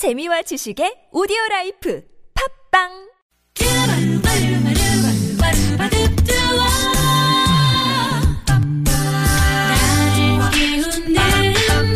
재미와 0.00 0.40
지식의 0.48 1.12
오디오 1.12 1.36
라이프 1.50 2.00
팝빵 2.32 2.88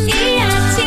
이 0.05 0.39
아침 0.39 0.85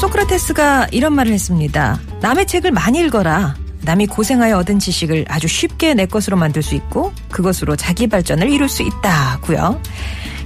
소크라테스가 0.00 0.88
이런 0.92 1.12
말을 1.12 1.30
했습니다. 1.30 2.00
남의 2.22 2.46
책을 2.46 2.70
많이 2.70 3.00
읽어라. 3.00 3.54
남이 3.82 4.06
고생하여 4.06 4.56
얻은 4.58 4.78
지식을 4.78 5.26
아주 5.28 5.46
쉽게 5.46 5.92
내 5.92 6.06
것으로 6.06 6.38
만들 6.38 6.62
수 6.62 6.74
있고 6.74 7.12
그것으로 7.30 7.76
자기 7.76 8.06
발전을 8.06 8.48
이룰 8.48 8.66
수 8.70 8.82
있다고요. 8.82 9.80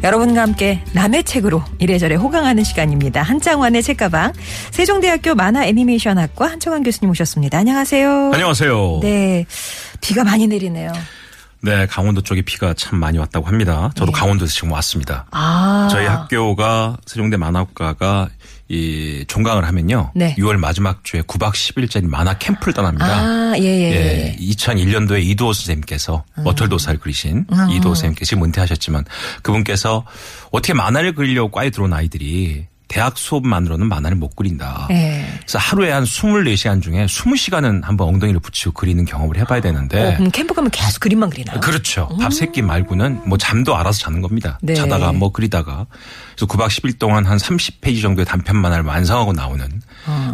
여러분과 0.03 0.43
함께 0.43 0.83
남의 0.93 1.23
책으로 1.23 1.63
이래저래 1.79 2.17
호강하는 2.17 2.65
시간입니다. 2.65 3.23
한장환의 3.23 3.85
책가방 3.85 4.33
세종대학교 4.73 5.37
만화 5.37 5.65
애니메이션학과 5.67 6.51
한청환 6.51 6.83
교수님 6.83 7.11
오셨습니다. 7.11 7.57
안녕하세요. 7.59 8.33
안녕하세요. 8.35 8.99
네. 9.03 9.09
네, 9.09 9.47
비가 10.01 10.25
많이 10.25 10.49
내리네요. 10.49 10.93
강원도 11.89 12.21
쪽에 12.21 12.43
비가 12.43 12.75
참 12.75 12.99
많이 12.99 13.17
왔다고 13.19 13.47
합니다. 13.47 13.91
저도 13.95 14.13
강원도에서 14.13 14.53
지금 14.53 14.73
왔습니다. 14.73 15.25
네. 15.25 15.31
아, 15.31 15.89
저희 15.91 16.07
학교가 16.07 16.99
세종대 17.07 17.37
만화학과가 17.39 18.29
이 18.69 19.25
종강을 19.29 19.65
하면요. 19.65 20.13
네. 20.15 20.35
6월 20.37 20.57
마지막 20.57 21.05
주에 21.05 21.21
9박 21.23 21.53
10일짜리 21.53 22.07
만화 22.07 22.39
캠프를 22.39 22.73
떠납니다. 22.73 23.07
아, 23.07 23.55
예, 23.59 23.63
예, 23.63 23.93
예. 23.93 24.37
예, 24.37 24.37
2001년도에 24.41 25.23
이도호 25.25 25.53
선생님께서 25.53 26.25
머털도사를 26.37 26.99
그리신 26.99 27.47
음. 27.53 27.71
이도호 27.71 27.95
선생님께서 27.95 28.29
지금 28.29 28.45
은퇴하셨지만 28.45 29.05
그분께서 29.43 30.07
어떻게 30.51 30.73
만화를 30.73 31.15
그리려고 31.15 31.51
과에 31.51 31.71
들어온 31.71 31.93
아이들이 31.93 32.67
대학 32.87 33.17
수업만으로는 33.19 33.89
만화를 33.89 34.17
못 34.17 34.37
그린다. 34.37 34.87
예. 34.91 35.27
그래서 35.41 35.59
하루에 35.59 35.91
한 35.91 36.05
24시간 36.05 36.83
중에 36.83 37.07
20시간은 37.07 37.83
한번 37.83 38.09
엉덩이를 38.09 38.41
붙이고 38.41 38.73
그리는 38.73 39.05
경험을 39.05 39.37
해봐야 39.39 39.61
되는데 39.61 40.13
어, 40.13 40.17
그럼 40.17 40.31
캠프 40.31 40.55
가면 40.55 40.71
계속 40.71 41.01
그림만 41.01 41.31
그리나요? 41.31 41.61
그렇죠. 41.61 42.09
밥 42.21 42.31
세 42.33 42.47
끼 42.53 42.63
말고는 42.63 43.23
뭐 43.27 43.39
잠도 43.39 43.75
알아서 43.77 43.99
자는 44.01 44.21
겁니다. 44.21 44.59
네. 44.63 44.75
자다가 44.75 45.13
뭐 45.13 45.33
그리다가. 45.33 45.87
그래서 46.37 46.47
9박 46.47 46.69
10일 46.69 46.99
동안 46.99 47.25
한 47.27 47.39
30페이지 47.39 48.03
정도의 48.03 48.27
단편 48.27 48.57
만화를 48.59 48.85
완성하고 48.85 49.33
나오는 49.33 49.67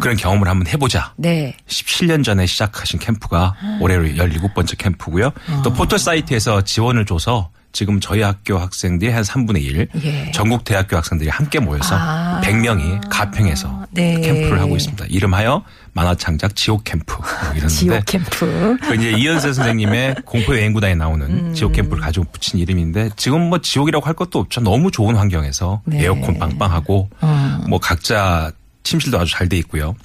그런 0.01 0.15
경험을 0.17 0.47
한번 0.47 0.67
해보자. 0.67 1.13
네. 1.17 1.55
17년 1.67 2.23
전에 2.23 2.45
시작하신 2.45 2.99
캠프가 2.99 3.55
올해로 3.79 4.03
17번째 4.03 4.77
캠프고요. 4.77 5.31
또 5.63 5.71
포털 5.73 5.97
사이트에서 5.99 6.61
지원을 6.63 7.05
줘서 7.05 7.49
지금 7.73 7.99
저희 7.99 8.21
학교 8.21 8.57
학생들이 8.57 9.11
한 9.11 9.23
3분의 9.23 9.61
1, 9.63 9.87
예. 10.03 10.31
전국 10.31 10.63
대학교 10.63 10.97
학생들이 10.97 11.29
함께 11.29 11.59
모여서 11.59 11.95
아. 11.97 12.41
100명이 12.43 13.09
가평에서 13.09 13.87
네. 13.91 14.19
캠프를 14.21 14.59
하고 14.59 14.75
있습니다. 14.75 15.05
이름하여 15.09 15.63
만화창작 15.93 16.55
지옥 16.55 16.83
캠프. 16.83 17.15
뭐 17.15 17.25
이러는데 17.53 17.67
지옥 17.67 18.05
캠프. 18.05 18.77
그 18.81 18.95
이제 18.95 19.11
이현세 19.11 19.53
선생님의 19.53 20.15
공포 20.25 20.55
여행구단에 20.55 20.95
나오는 20.95 21.27
음. 21.29 21.53
지옥 21.53 21.73
캠프를 21.73 22.01
가지고 22.01 22.25
붙인 22.31 22.59
이름인데 22.59 23.11
지금 23.15 23.49
뭐 23.49 23.59
지옥이라고 23.59 24.05
할 24.05 24.13
것도 24.13 24.39
없죠. 24.39 24.61
너무 24.61 24.91
좋은 24.91 25.15
환경에서 25.15 25.81
네. 25.85 26.03
에어컨 26.03 26.39
빵빵하고 26.39 27.09
어. 27.21 27.63
뭐 27.69 27.79
각자 27.79 28.51
침실도 28.83 29.19
아주 29.19 29.31
잘 29.31 29.47
돼 29.47 29.57
있고요. 29.57 29.95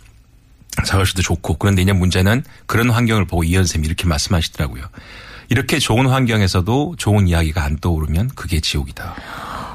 자갈실도 0.85 1.23
좋고 1.23 1.55
그런데 1.55 1.83
이제 1.83 1.93
문제는 1.93 2.45
그런 2.67 2.91
환경을 2.91 3.25
보고 3.27 3.43
이현 3.45 3.65
쌤이 3.65 3.87
이렇게 3.87 4.07
말씀하시더라고요. 4.07 4.85
이렇게 5.49 5.79
좋은 5.79 6.07
환경에서도 6.07 6.95
좋은 6.99 7.29
이야기가 7.29 7.62
안 7.62 7.79
떠오르면 7.79 8.31
그게 8.34 8.61
지옥이다. 8.61 9.15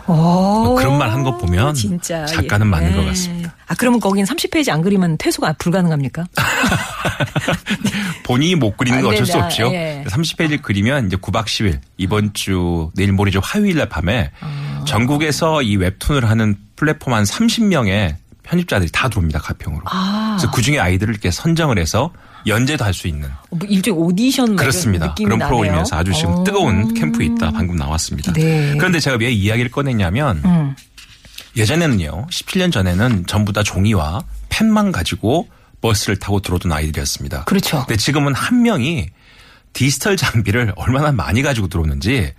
뭐 0.07 0.75
그런 0.75 0.97
말한거 0.97 1.37
보면 1.37 1.73
진짜 1.73 2.25
작가는 2.25 2.65
예. 2.65 2.69
맞는 2.69 2.95
것 2.95 3.05
같습니다. 3.05 3.55
아 3.67 3.75
그러면 3.75 3.99
거긴 3.99 4.25
30페이지 4.25 4.69
안 4.69 4.81
그리면 4.81 5.17
퇴소가 5.17 5.53
불가능합니까? 5.53 6.25
본인이 8.23 8.55
못 8.55 8.75
그리는 8.77 9.01
건안 9.01 9.13
어쩔 9.13 9.25
수. 9.25 9.37
없죠. 9.37 9.71
예. 9.73 10.03
30페이지 10.07 10.61
그리면 10.61 11.07
이제 11.07 11.15
9박 11.15 11.45
10일 11.45 11.79
이번 11.97 12.33
주 12.33 12.91
내일 12.95 13.13
모레죠 13.13 13.39
화요일 13.41 13.77
날 13.77 13.87
밤에 13.89 14.31
아. 14.41 14.83
전국에서 14.85 15.61
이 15.61 15.77
웹툰을 15.77 16.29
하는 16.29 16.57
플랫폼 16.75 17.13
한 17.13 17.23
30명의 17.23 18.15
편집자들이 18.43 18.91
다 18.91 19.07
들어옵니다 19.09 19.39
가평으로. 19.39 19.83
아. 19.85 20.35
그래서 20.37 20.51
그 20.51 20.61
중에 20.61 20.79
아이들을 20.79 21.13
이렇게 21.13 21.31
선정을 21.31 21.79
해서 21.79 22.11
연재도 22.47 22.83
할 22.83 22.93
수 22.93 23.07
있는 23.07 23.29
뭐 23.49 23.59
일종의 23.67 24.01
오디션 24.01 24.47
뭐 24.47 24.55
그렇습니다. 24.57 25.13
그런 25.15 25.39
나네요. 25.39 25.47
프로그램에서 25.47 25.95
아주 25.95 26.13
지금 26.13 26.33
어. 26.35 26.43
뜨거운 26.43 26.93
캠프에 26.93 27.25
있다 27.25 27.51
방금 27.51 27.75
나왔습니다. 27.75 28.33
네. 28.33 28.75
그런데 28.77 28.99
제가 28.99 29.17
왜 29.17 29.31
이야기를 29.31 29.71
꺼냈냐면 29.71 30.41
음. 30.45 30.75
예전에는요 31.55 32.27
17년 32.29 32.71
전에는 32.71 33.25
전부 33.27 33.53
다 33.53 33.63
종이와 33.63 34.23
펜만 34.49 34.91
가지고 34.91 35.47
버스를 35.81 36.17
타고 36.17 36.39
들어오던 36.39 36.71
아이들이었습니다. 36.71 37.45
그렇죠. 37.45 37.85
근데 37.87 37.97
지금은 37.97 38.33
한 38.33 38.61
명이 38.61 39.09
디지털 39.73 40.17
장비를 40.17 40.73
얼마나 40.75 41.11
많이 41.11 41.41
가지고 41.41 41.67
들어오는지 41.67 42.33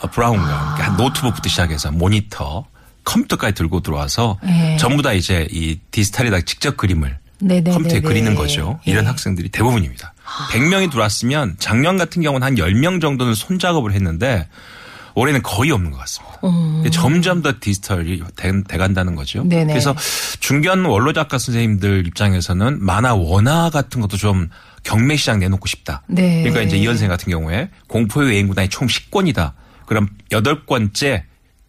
어, 0.00 0.06
브라운관, 0.08 0.48
아. 0.50 0.74
그러니까 0.74 1.02
노트북부터 1.02 1.48
시작해서 1.48 1.90
모니터, 1.92 2.66
컴퓨터까지 3.04 3.54
들고 3.54 3.80
들어와서 3.80 4.38
네. 4.42 4.76
전부 4.78 5.00
다 5.02 5.12
이제 5.12 5.46
이 5.50 5.78
디지털에다 5.90 6.40
직접 6.40 6.76
그림을 6.76 7.18
네네네네. 7.38 7.70
컴퓨터에 7.72 8.00
그리는 8.00 8.34
거죠. 8.34 8.80
이런 8.84 9.04
예. 9.04 9.08
학생들이 9.08 9.48
대부분입니다. 9.50 10.14
100명이 10.52 10.90
들어왔으면 10.90 11.56
작년 11.58 11.96
같은 11.98 12.22
경우는 12.22 12.44
한 12.46 12.54
10명 12.56 13.00
정도는 13.00 13.34
손작업을 13.34 13.92
했는데 13.92 14.48
올해는 15.14 15.42
거의 15.42 15.70
없는 15.70 15.90
것 15.92 15.98
같습니다. 15.98 16.40
점점 16.92 17.40
더 17.42 17.54
디지털이 17.58 18.22
돼, 18.36 18.62
돼간다는 18.68 19.14
거죠. 19.14 19.42
음. 19.42 19.48
네네. 19.48 19.72
그래서 19.72 19.94
중견 20.40 20.84
원로 20.84 21.12
작가 21.14 21.38
선생님들 21.38 22.06
입장에서는 22.06 22.84
만화 22.84 23.14
원화 23.14 23.70
같은 23.70 24.00
것도 24.02 24.16
좀 24.18 24.50
경매 24.82 25.16
시장 25.16 25.38
내놓고 25.38 25.66
싶다. 25.66 26.02
네. 26.06 26.40
그러니까 26.42 26.62
이제 26.62 26.76
이 26.76 26.84
선생 26.84 27.08
같은 27.08 27.30
경우에 27.30 27.70
공포의 27.88 28.28
여행구단이 28.30 28.68
총 28.68 28.86
10권이다. 28.88 29.52
그럼 29.86 30.08
8권째 30.30 31.22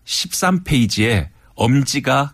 13페이지에 0.06 1.28
엄지가 1.56 2.34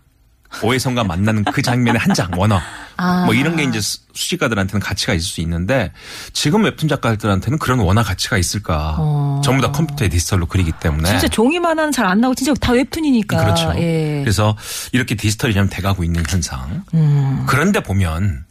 오해성과 0.62 1.04
만나는 1.04 1.44
그 1.44 1.62
장면의 1.62 2.00
한 2.00 2.14
장 2.14 2.30
원어. 2.36 2.60
아. 2.96 3.24
뭐 3.24 3.34
이런 3.34 3.56
게 3.56 3.64
이제 3.64 3.80
수- 3.80 3.98
수집가들한테는 4.14 4.80
가치가 4.80 5.12
있을 5.14 5.24
수 5.26 5.40
있는데 5.40 5.92
지금 6.32 6.64
웹툰 6.64 6.88
작가들한테는 6.88 7.58
그런 7.58 7.80
원화 7.80 8.02
가치가 8.02 8.38
있을까? 8.38 8.96
어. 8.98 9.40
전부 9.44 9.62
다 9.62 9.72
컴퓨터에 9.72 10.08
디지털로 10.08 10.46
그리기 10.46 10.72
때문에. 10.80 11.08
진짜 11.08 11.28
종이만화는 11.28 11.92
잘 11.92 12.06
안 12.06 12.20
나오고 12.20 12.34
진짜 12.34 12.52
다 12.60 12.72
웹툰이니까. 12.72 13.36
그렇죠. 13.44 13.72
예. 13.76 14.20
그래서 14.22 14.56
이렇게 14.92 15.14
디지털이 15.14 15.54
좀 15.54 15.68
돼가고 15.68 16.04
있는 16.04 16.22
현상. 16.28 16.84
음. 16.94 17.44
그런데 17.48 17.80
보면 17.80 18.44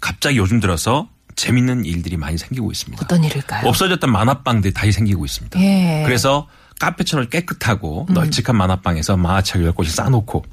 갑자기 0.00 0.38
요즘 0.38 0.60
들어서 0.60 1.08
재밌는 1.36 1.84
일들이 1.84 2.16
많이 2.16 2.38
생기고 2.38 2.70
있습니다. 2.72 3.02
어떤 3.04 3.22
일일까요? 3.24 3.66
없어졌던 3.68 4.10
만화방들이 4.10 4.72
다시 4.74 4.92
생기고 4.92 5.24
있습니다. 5.24 5.60
예. 5.60 6.00
음. 6.00 6.04
그래서 6.04 6.46
카페처럼 6.80 7.28
깨끗하고 7.30 8.06
널찍한 8.10 8.56
만화방에서 8.56 9.16
만화책 9.16 9.62
10권씩 9.62 9.88
쌓아놓고 9.90 10.44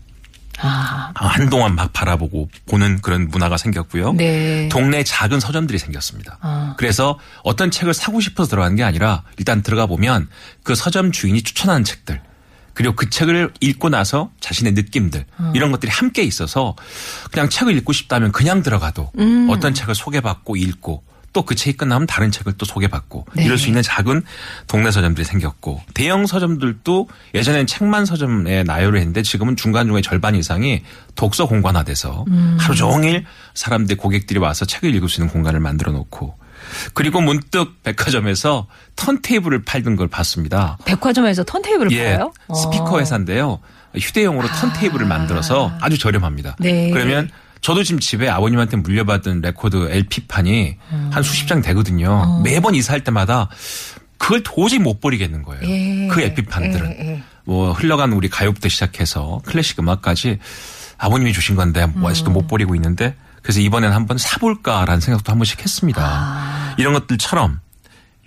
아. 0.62 1.12
한동안 1.16 1.76
막 1.76 1.92
바라보고 1.94 2.50
보는 2.68 3.02
그런 3.02 3.28
문화가 3.28 3.58
생겼고요. 3.58 4.14
네. 4.14 4.70
동네 4.70 5.04
작은 5.04 5.40
서점들이 5.40 5.80
생겼습니다. 5.80 6.38
아. 6.42 6.76
그래서 6.78 7.18
어떤 7.44 7.72
책을 7.72 7.94
사고 7.94 8.20
싶어서 8.20 8.50
들어가는 8.50 8.76
게 8.76 8.84
아니라 8.84 9.24
일단 9.38 9.64
들어가 9.64 9.86
보면 9.86 10.30
그 10.64 10.76
서점 10.76 11.12
주인이 11.12 11.42
추천하는 11.42 11.84
책들 11.84 12.22
그리고 12.74 12.96
그 12.96 13.10
책을 13.10 13.52
읽고 13.60 13.90
나서 13.90 14.32
자신의 14.40 14.74
느낌들 14.74 15.26
어. 15.38 15.52
이런 15.56 15.72
것들이 15.72 15.92
함께 15.92 16.24
있어서 16.24 16.76
그냥 17.32 17.50
책을 17.50 17.76
읽고 17.78 17.94
싶다면 17.94 18.32
그냥 18.32 18.64
들어가도 18.64 19.12
음. 19.20 19.50
어떤 19.50 19.74
책을 19.74 19.96
소개받고 19.96 20.56
읽고 20.56 21.04
또 21.34 21.44
그 21.52 21.56
책이 21.56 21.78
끝나면 21.78 22.08
다른 22.08 22.32
책을 22.32 22.54
또 22.58 22.66
소개받고 22.66 23.26
네. 23.34 23.44
이럴 23.46 23.58
수 23.58 23.68
있는 23.68 23.82
작은 23.82 24.24
동네 24.68 24.90
서점들이 24.92 25.26
생겼고 25.26 25.82
대형 25.94 26.26
서점들도 26.26 27.10
예전에는 27.36 27.68
책만 27.68 28.06
서점에 28.06 28.64
나열을 28.64 29.00
했는데 29.00 29.22
지금은 29.22 29.56
중간중간에 29.56 30.02
절반 30.02 30.36
이상이 30.36 30.82
독서 31.16 31.48
공간화돼서 31.48 32.26
음. 32.30 32.58
하루 32.60 32.76
종일 32.76 33.26
사람들 33.54 33.98
고객들이 33.98 34.40
와서 34.40 34.66
책을 34.66 34.96
읽을 34.96 35.10
수 35.10 35.20
있는 35.22 35.32
공간을 35.34 35.60
만들어 35.60 35.92
놓고 35.92 36.38
그리고 36.94 37.22
문득 37.22 37.82
백화점에서 37.84 38.68
턴테이블을 38.96 39.64
팔던 39.64 39.96
걸 39.96 40.08
봤습니다. 40.08 40.78
백화점에서 40.86 41.44
턴테이블을 41.44 41.92
예, 41.92 42.14
팔아요? 42.14 42.34
스피커 42.56 42.96
어. 42.96 43.00
회사인데요. 43.00 43.60
휴대용으로 43.96 44.48
턴테이블을 44.48 45.06
만들어서 45.06 45.72
아주 45.82 45.98
저렴합니다. 45.98 46.56
네. 46.60 46.92
그러면 46.92 47.30
저도 47.62 47.84
지금 47.84 48.00
집에 48.00 48.28
아버님한테 48.28 48.78
물려받은 48.78 49.42
레코드 49.42 49.88
LP판이 49.90 50.78
한 51.12 51.24
수십 51.24 51.48
장 51.48 51.62
되거든요. 51.62 52.42
매번 52.44 52.76
이사할 52.76 53.04
때마다 53.04 53.50
그걸 54.18 54.44
도저히 54.44 54.80
못 54.80 55.00
버리겠는 55.00 55.44
거예요. 55.44 55.62
예. 55.64 56.08
그 56.08 56.22
LP판들은. 56.22 56.92
예, 56.92 57.10
예. 57.14 57.24
뭐 57.44 57.72
흘러간 57.72 58.14
우리 58.14 58.30
가요부터 58.30 58.70
시작해서 58.70 59.42
클래식 59.46 59.80
음악까지 59.80 60.40
아버님이 60.98 61.34
주신 61.34 61.56
건데 61.56 61.88
뭐 61.88 62.10
아직도 62.10 62.32
음. 62.32 62.34
못 62.34 62.48
버리고 62.48 62.76
있는데 62.76 63.16
그래서 63.42 63.60
이번엔 63.60 63.92
한번 63.92 64.18
사볼까라는 64.18 65.02
생각도 65.02 65.32
한 65.32 65.40
번씩 65.40 65.62
했습니다. 65.62 66.02
아. 66.04 66.76
이런 66.78 66.94
것들처럼 66.94 67.60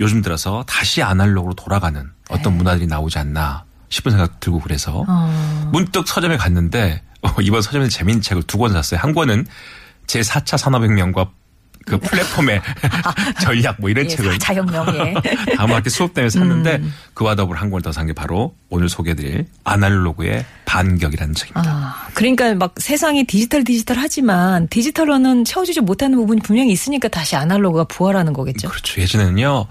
요즘 0.00 0.22
들어서 0.22 0.64
다시 0.66 1.02
아날로그로 1.02 1.54
돌아가는 1.54 2.02
네. 2.02 2.10
어떤 2.28 2.56
문화들이 2.56 2.86
나오지 2.86 3.18
않나 3.18 3.64
싶은 3.88 4.10
생각 4.10 4.40
들고 4.40 4.60
그래서 4.60 5.04
어. 5.06 5.70
문득 5.72 6.08
서점에 6.08 6.36
갔는데 6.36 7.02
어, 7.13 7.13
이번 7.42 7.62
서점에서 7.62 7.90
재밌는 7.90 8.22
책을 8.22 8.42
두 8.44 8.58
권 8.58 8.72
샀어요. 8.72 9.00
한 9.00 9.12
권은 9.14 9.46
제 10.06 10.20
4차 10.20 10.58
산업혁명과 10.58 11.30
그 11.86 11.98
플랫폼의 11.98 12.62
전략 13.42 13.76
뭐 13.78 13.90
이런 13.90 14.04
예, 14.06 14.08
책을 14.08 14.38
자혁명, 14.38 14.86
예. 14.96 15.14
다음 15.56 15.70
학기 15.72 15.90
수업 15.90 16.14
때문에 16.14 16.30
샀는데 16.30 16.76
음. 16.76 16.94
그와 17.12 17.34
더불어 17.34 17.60
한 17.60 17.70
권 17.70 17.82
더 17.82 17.90
산 17.90 18.06
게 18.06 18.12
바로 18.14 18.54
오늘 18.70 18.88
소개해드릴 18.88 19.46
아날로그의 19.64 20.46
반격이라는 20.64 21.34
책입니다. 21.34 21.70
아, 21.70 22.08
그러니까 22.14 22.54
막 22.54 22.74
세상이 22.78 23.24
디지털 23.24 23.64
디지털 23.64 23.98
하지만 23.98 24.66
디지털로는 24.68 25.44
채워주지 25.44 25.80
못하는 25.82 26.16
부분이 26.16 26.40
분명히 26.40 26.72
있으니까 26.72 27.08
다시 27.08 27.36
아날로그가 27.36 27.84
부활하는 27.84 28.32
거겠죠. 28.32 28.68
그렇죠. 28.70 29.00
예전에는요. 29.02 29.66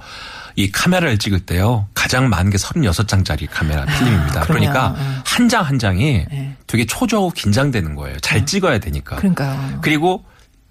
이 0.56 0.72
카메라를 0.72 1.18
찍을 1.18 1.42
때요. 1.42 1.88
가장 1.94 2.30
많은 2.30 2.52
게 2.52 2.58
36장짜리 2.58 3.48
카메라 3.50 3.86
필름입니다. 3.86 4.42
아, 4.42 4.44
그러면, 4.44 4.72
그러니까 4.72 4.90
음. 5.00 5.22
한장한 5.26 5.80
장이 5.80 6.26
네. 6.30 6.56
되게 6.68 6.86
초조하고 6.86 7.32
긴장되는 7.32 7.96
거예요. 7.96 8.18
잘 8.20 8.46
찍어야 8.46 8.80
되니까. 8.80 9.16
그러니까요. 9.18 9.80
그리고 9.82 10.24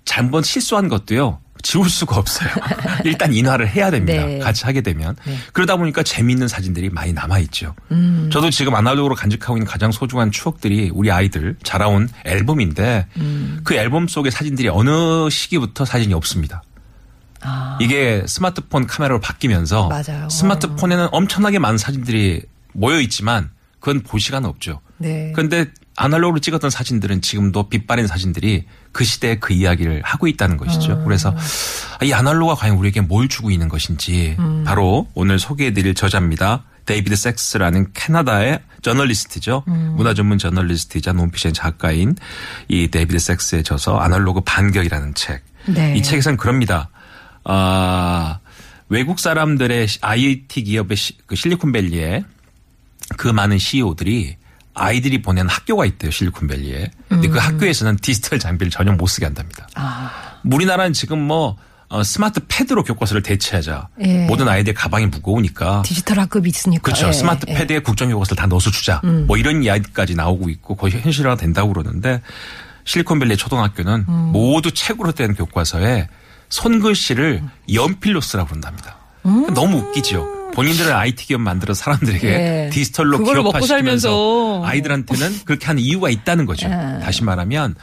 잘못 0.05 0.45
실수한 0.45 0.89
것도요. 0.89 1.41
지울 1.63 1.89
수가 1.89 2.17
없어요. 2.17 2.51
일단 3.05 3.33
인화를 3.33 3.69
해야 3.69 3.91
됩니다. 3.91 4.27
네. 4.27 4.39
같이 4.41 4.65
하게 4.65 4.81
되면. 4.81 5.17
네. 5.25 5.37
그러다 5.53 5.77
보니까 5.77 6.03
재미있는 6.03 6.49
사진들이 6.49 6.91
많이 6.91 7.13
남아있죠. 7.13 7.75
음. 7.93 8.29
저도 8.33 8.51
지금 8.51 8.75
아날로그로 8.75 9.15
간직하고 9.15 9.57
있는 9.57 9.67
가장 9.67 9.93
소중한 9.93 10.33
추억들이 10.33 10.91
우리 10.93 11.11
아이들 11.11 11.57
자라온 11.63 12.09
앨범인데 12.25 13.07
음. 13.17 13.61
그 13.65 13.75
앨범 13.75 14.09
속의 14.09 14.33
사진들이 14.33 14.69
어느 14.69 15.31
시기부터 15.31 15.85
사진이 15.85 16.13
없습니다. 16.15 16.63
아, 17.43 17.79
이게 17.81 18.23
스마트폰 18.27 18.87
카메라로 18.87 19.21
바뀌면서 19.21 19.89
맞아요. 19.89 20.29
스마트폰에는 20.29 21.09
엄청나게 21.13 21.59
많은 21.59 21.79
사진들이 21.79 22.43
모여 22.73 23.01
있지만 23.01 23.51
그건 23.81 24.01
볼 24.03 24.21
시간은 24.21 24.49
없죠. 24.49 24.81
네. 24.99 25.33
그런데 25.35 25.67
아날로그로 25.97 26.41
찍었던 26.41 26.71
사진들은 26.71 27.21
지금도 27.21 27.69
빛바랜 27.69 28.07
사진들이 28.07 28.65
그 28.93 29.05
시대의 29.05 29.41
그 29.41 29.53
이야기를 29.53 30.03
하고 30.05 30.27
있다는 30.27 30.57
것이죠. 30.57 30.93
음. 30.93 31.05
그래서 31.05 31.35
이 32.03 32.13
아날로그가 32.13 32.55
과연 32.59 32.77
우리에게 32.77 33.01
뭘 33.03 33.29
주고 33.29 33.51
있는 33.51 33.69
것인지 33.69 34.37
음. 34.39 34.65
바로 34.65 35.09
오늘 35.15 35.39
소개해드릴 35.39 35.95
저자입니다. 35.95 36.65
데이비드 36.87 37.15
섹스라는 37.15 37.93
캐나다의 37.93 38.61
저널리스트죠. 38.83 39.65
음. 39.69 39.95
문화 39.97 40.15
전문 40.15 40.39
저널리스트이자 40.39 41.13
논픽션 41.13 41.53
작가인 41.53 42.17
이 42.69 42.89
데이비드 42.89 43.19
섹스의 43.19 43.63
저서 43.63 43.99
아날로그 43.99 44.41
반격이라는 44.41 45.15
책. 45.15 45.45
네. 45.67 45.95
이 45.97 46.03
책에서는 46.03 46.37
그럽니다. 46.39 46.89
아, 47.45 48.39
외국 48.89 49.19
사람들의 49.19 49.87
IT 50.01 50.65
기업의 50.65 50.97
시- 50.97 51.17
그 51.27 51.35
실리콘밸리에 51.37 52.25
그 53.17 53.29
많은 53.29 53.59
CEO들이 53.59 54.37
아이들이 54.75 55.21
보낸 55.21 55.49
학교가 55.49 55.85
있대요, 55.87 56.11
실리콘밸리에. 56.11 56.91
근데 57.09 57.29
그 57.29 57.39
학교에서는 57.39 57.97
디지털 57.97 58.39
장비를 58.39 58.71
전혀 58.71 58.93
못 58.93 59.07
쓰게 59.07 59.27
한답니다. 59.27 59.69
아, 59.75 60.11
우리나라는 60.45 60.93
지금 60.93 61.19
뭐 61.21 61.57
어, 61.89 62.03
스마트 62.03 62.41
패드로 62.49 62.85
교과서를 62.85 63.23
대체하자. 63.23 63.89
예. 64.01 64.25
모든 64.25 64.49
아이들 64.49 64.73
가방이 64.73 65.05
무거우니까. 65.09 65.83
디지털 65.85 66.21
학급이 66.21 66.49
있으니까. 66.49 66.81
그렇죠. 66.81 67.09
예, 67.09 67.13
스마트 67.13 67.45
예. 67.49 67.53
음. 67.53 67.59
패드에 67.59 67.81
국정 67.81 68.09
교과서를 68.09 68.41
다 68.41 68.47
넣어서 68.47 68.71
주자. 68.71 69.03
뭐 69.27 69.37
이런 69.37 69.63
이야기까지 69.63 70.15
나오고 70.15 70.49
있고 70.49 70.75
거의 70.75 70.95
현실화가 70.95 71.37
된다고 71.37 71.71
그러는데 71.71 72.23
실리콘밸리 72.87 73.37
초등학교는 73.37 74.07
음. 74.09 74.15
모두 74.33 74.71
책으로 74.73 75.13
된 75.13 75.35
교과서에 75.35 76.09
손글씨를 76.53 77.43
연필로 77.73 78.21
쓰라고 78.21 78.51
그런답니다. 78.51 78.99
너무 79.55 79.79
웃기죠. 79.79 80.51
본인들은 80.55 80.93
IT 80.93 81.27
기업 81.27 81.41
만들어 81.41 81.73
사람들에게 81.73 82.29
음. 82.29 82.33
예. 82.33 82.71
디지털로 82.71 83.25
기업화시키면서. 83.25 84.63
아이들한테는 84.63 85.45
그렇게 85.47 85.67
하는 85.67 85.83
이유가 85.83 86.11
있다는 86.11 86.45
거죠. 86.45 86.67
예. 86.69 87.01
다시 87.03 87.25
말하면 87.25 87.75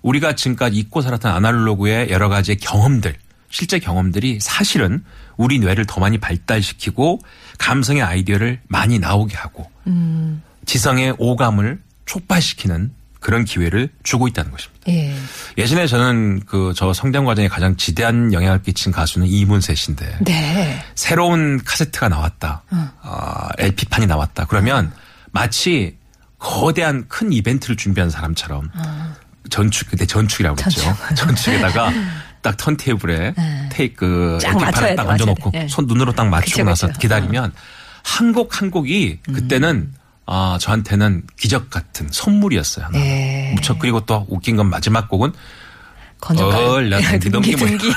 우리가 0.00 0.34
지금까지 0.34 0.76
잊고 0.76 1.02
살았던 1.02 1.30
아날로그의 1.30 2.10
여러 2.10 2.30
가지의 2.30 2.56
경험들, 2.56 3.14
실제 3.50 3.78
경험들이 3.78 4.38
사실은 4.40 5.04
우리 5.36 5.58
뇌를 5.58 5.84
더 5.84 6.00
많이 6.00 6.16
발달시키고 6.16 7.20
감성의 7.58 8.02
아이디어를 8.02 8.60
많이 8.68 8.98
나오게 8.98 9.36
하고 9.36 9.70
음. 9.86 10.42
지성의 10.64 11.16
오감을 11.18 11.82
촉발시키는 12.06 12.90
그런 13.24 13.46
기회를 13.46 13.88
주고 14.02 14.28
있다는 14.28 14.50
것입니다. 14.50 14.84
예. 14.88 15.16
예전에 15.56 15.86
저는 15.86 16.40
그 16.44 16.74
저 16.76 16.92
성장 16.92 17.24
과정에 17.24 17.48
가장 17.48 17.74
지대한 17.76 18.34
영향을 18.34 18.62
끼친 18.62 18.92
가수는 18.92 19.26
이문세 19.26 19.74
씨인데 19.74 20.18
네. 20.20 20.84
새로운 20.94 21.62
카세트가 21.64 22.10
나왔다. 22.10 22.62
아, 23.00 23.48
LP판이 23.56 24.06
나왔다. 24.06 24.44
그러면 24.46 24.92
마치 25.32 25.96
거대한 26.38 27.06
큰 27.08 27.32
이벤트를 27.32 27.76
준비한 27.76 28.10
사람처럼 28.10 28.70
전축, 29.48 29.90
그때 29.90 30.04
전축이라고 30.04 30.56
그랬죠. 30.56 30.82
전축에다가 31.16 31.92
딱 32.42 32.56
턴테이블에 32.58 33.34
테이크 33.70 34.36
쫙 34.42 34.52
맞춰야 34.52 34.68
LP판을 34.68 34.88
돼, 34.90 34.94
딱 34.96 35.08
얹어놓고 35.08 35.50
돼. 35.52 35.62
예. 35.62 35.68
손 35.68 35.86
눈으로 35.86 36.12
딱 36.12 36.28
맞추고 36.28 36.50
그쵸, 36.58 36.64
나서 36.64 36.86
그쵸. 36.88 36.98
기다리면 37.00 37.52
한 38.02 38.32
곡한 38.34 38.70
곡이 38.70 39.20
그때는 39.32 39.94
아, 40.26 40.56
저한테는 40.60 41.24
기적 41.38 41.70
같은 41.70 42.08
선물이었어요. 42.10 42.86
하나. 42.86 42.98
예. 42.98 43.52
무척 43.54 43.78
그리고 43.78 44.00
또 44.00 44.26
웃긴 44.28 44.56
건 44.56 44.70
마지막 44.70 45.08
곡은 45.08 45.32
건전가요. 46.20 46.70
얼라 46.70 46.98
등기 47.20 47.56
뭐 47.56 47.66
등기. 47.66 47.88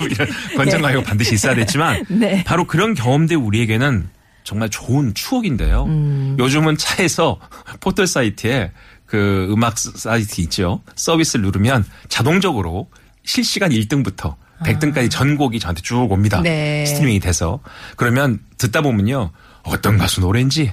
이런 0.00 0.28
건전가요가 0.56 1.04
반드시 1.04 1.34
있어야 1.34 1.54
됐지만 1.54 2.04
네. 2.08 2.42
바로 2.44 2.66
그런 2.66 2.94
경험들 2.94 3.36
우리에게는 3.36 4.08
정말 4.44 4.70
좋은 4.70 5.12
추억인데요. 5.12 5.84
음. 5.84 6.36
요즘은 6.38 6.78
차에서 6.78 7.38
포털 7.80 8.06
사이트에 8.06 8.72
그 9.04 9.46
음악 9.50 9.78
사이트 9.78 10.40
있죠. 10.42 10.82
서비스를 10.94 11.44
누르면 11.44 11.84
자동적으로 12.08 12.88
실시간 13.24 13.70
1등부터 13.70 14.36
100등까지 14.60 15.10
전곡이 15.10 15.60
저한테 15.60 15.82
쭉 15.82 16.10
옵니다. 16.10 16.38
아. 16.38 16.42
네. 16.42 16.86
스트리밍이 16.86 17.20
돼서. 17.20 17.60
그러면 17.96 18.40
듣다 18.56 18.80
보면요. 18.80 19.30
어떤 19.64 19.98
가수 19.98 20.22
노래인지 20.22 20.72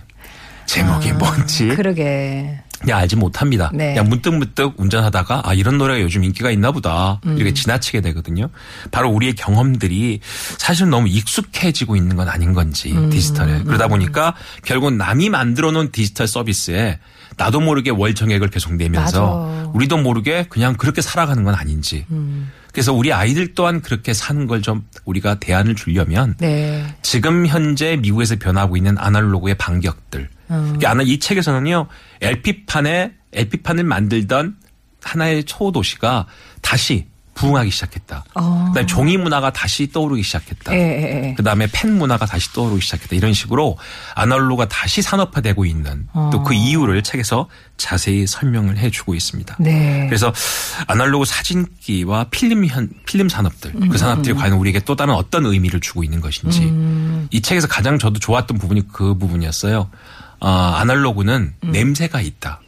제목이 0.66 1.14
뭔지 1.14 1.68
그러게. 1.70 2.62
그냥 2.80 3.00
알지 3.00 3.16
못합니다. 3.16 3.72
네. 3.74 3.94
그냥 3.94 4.10
문득문득 4.10 4.74
운전하다가 4.78 5.44
아 5.46 5.54
이런 5.54 5.78
노래가 5.78 6.02
요즘 6.02 6.24
인기가 6.24 6.52
있나 6.52 6.72
보다 6.72 7.20
음. 7.26 7.36
이렇게 7.38 7.54
지나치게 7.54 8.02
되거든요. 8.02 8.50
바로 8.92 9.10
우리의 9.10 9.34
경험들이 9.34 10.20
사실 10.58 10.90
너무 10.90 11.08
익숙해지고 11.08 11.96
있는 11.96 12.16
건 12.16 12.28
아닌 12.30 12.54
건지 12.54 12.92
음. 12.92 13.10
디지털에 13.10 13.64
그러다 13.64 13.88
보니까 13.88 14.36
결국 14.64 14.94
남이 14.94 15.30
만들어 15.30 15.72
놓은 15.72 15.92
디지털 15.92 16.28
서비스에 16.28 17.00
나도 17.38 17.60
모르게 17.60 17.90
월 17.90 18.14
정액을 18.14 18.50
계속 18.50 18.76
내면서 18.76 19.48
맞아. 19.48 19.70
우리도 19.74 19.98
모르게 19.98 20.46
그냥 20.50 20.76
그렇게 20.76 21.02
살아가는 21.02 21.44
건 21.44 21.56
아닌지. 21.56 22.06
음. 22.12 22.52
그래서 22.76 22.92
우리 22.94 23.14
아이들 23.14 23.54
또한 23.56 23.82
그렇게 23.82 24.14
사는 24.14 24.46
걸 24.48 24.62
좀 24.62 24.86
우리가 25.06 25.36
대안을 25.40 25.76
주려면 25.76 26.36
네. 26.40 26.86
지금 27.02 27.48
현재 27.48 27.96
미국에서 27.96 28.36
변하고 28.36 28.76
있는 28.76 28.98
아날로그의 28.98 29.56
반격들. 29.56 30.30
음. 30.52 30.78
이 30.82 30.86
아나- 30.86 31.04
이 31.04 31.18
책에서는요, 31.20 31.88
LP판에, 32.22 33.14
LP판을 33.32 33.84
만들던 33.86 34.56
하나의 35.04 35.44
초도시가 35.46 36.26
다시 36.62 37.08
부흥하기 37.36 37.70
시작했다. 37.70 38.24
어. 38.34 38.66
그다음에 38.70 38.86
종이 38.88 39.18
문화가 39.18 39.52
다시 39.52 39.92
떠오르기 39.92 40.24
시작했다. 40.24 40.74
예, 40.74 40.78
예, 40.78 41.30
예. 41.30 41.34
그다음에 41.36 41.68
펜 41.72 41.98
문화가 41.98 42.26
다시 42.26 42.52
떠오르기 42.54 42.82
시작했다. 42.82 43.16
이런 43.16 43.34
식으로 43.34 43.78
아날로그가 44.16 44.68
다시 44.68 45.02
산업화되고 45.02 45.66
있는 45.66 46.08
또그 46.32 46.54
이유를 46.54 47.04
책에서 47.04 47.48
자세히 47.78 48.26
설명을 48.26 48.78
해주고 48.78 49.14
있습니다. 49.14 49.58
네. 49.60 50.06
그래서 50.08 50.34
아날로그 50.88 51.26
사진기와 51.26 52.26
필름 52.32 52.66
현 52.66 52.90
필름 53.06 53.28
산업들 53.28 53.74
음, 53.76 53.90
그 53.90 53.98
산업들이 53.98 54.34
과연 54.34 54.54
우리에게 54.54 54.80
또 54.80 54.96
다른 54.96 55.14
어떤 55.14 55.46
의미를 55.46 55.82
주고 55.82 56.04
있는 56.04 56.22
것인지 56.22 56.62
음. 56.64 57.28
이 57.32 57.42
책에서 57.42 57.68
가장 57.68 58.00
저도 58.00 58.20
좋았던 58.20 58.58
부분이 58.58 58.88
그 58.94 59.18
부분이었어요. 59.18 59.90
어, 60.40 60.50
아날로그는 60.50 61.54
음. 61.64 61.72
냄새가 61.72 62.22
있다. 62.22 62.62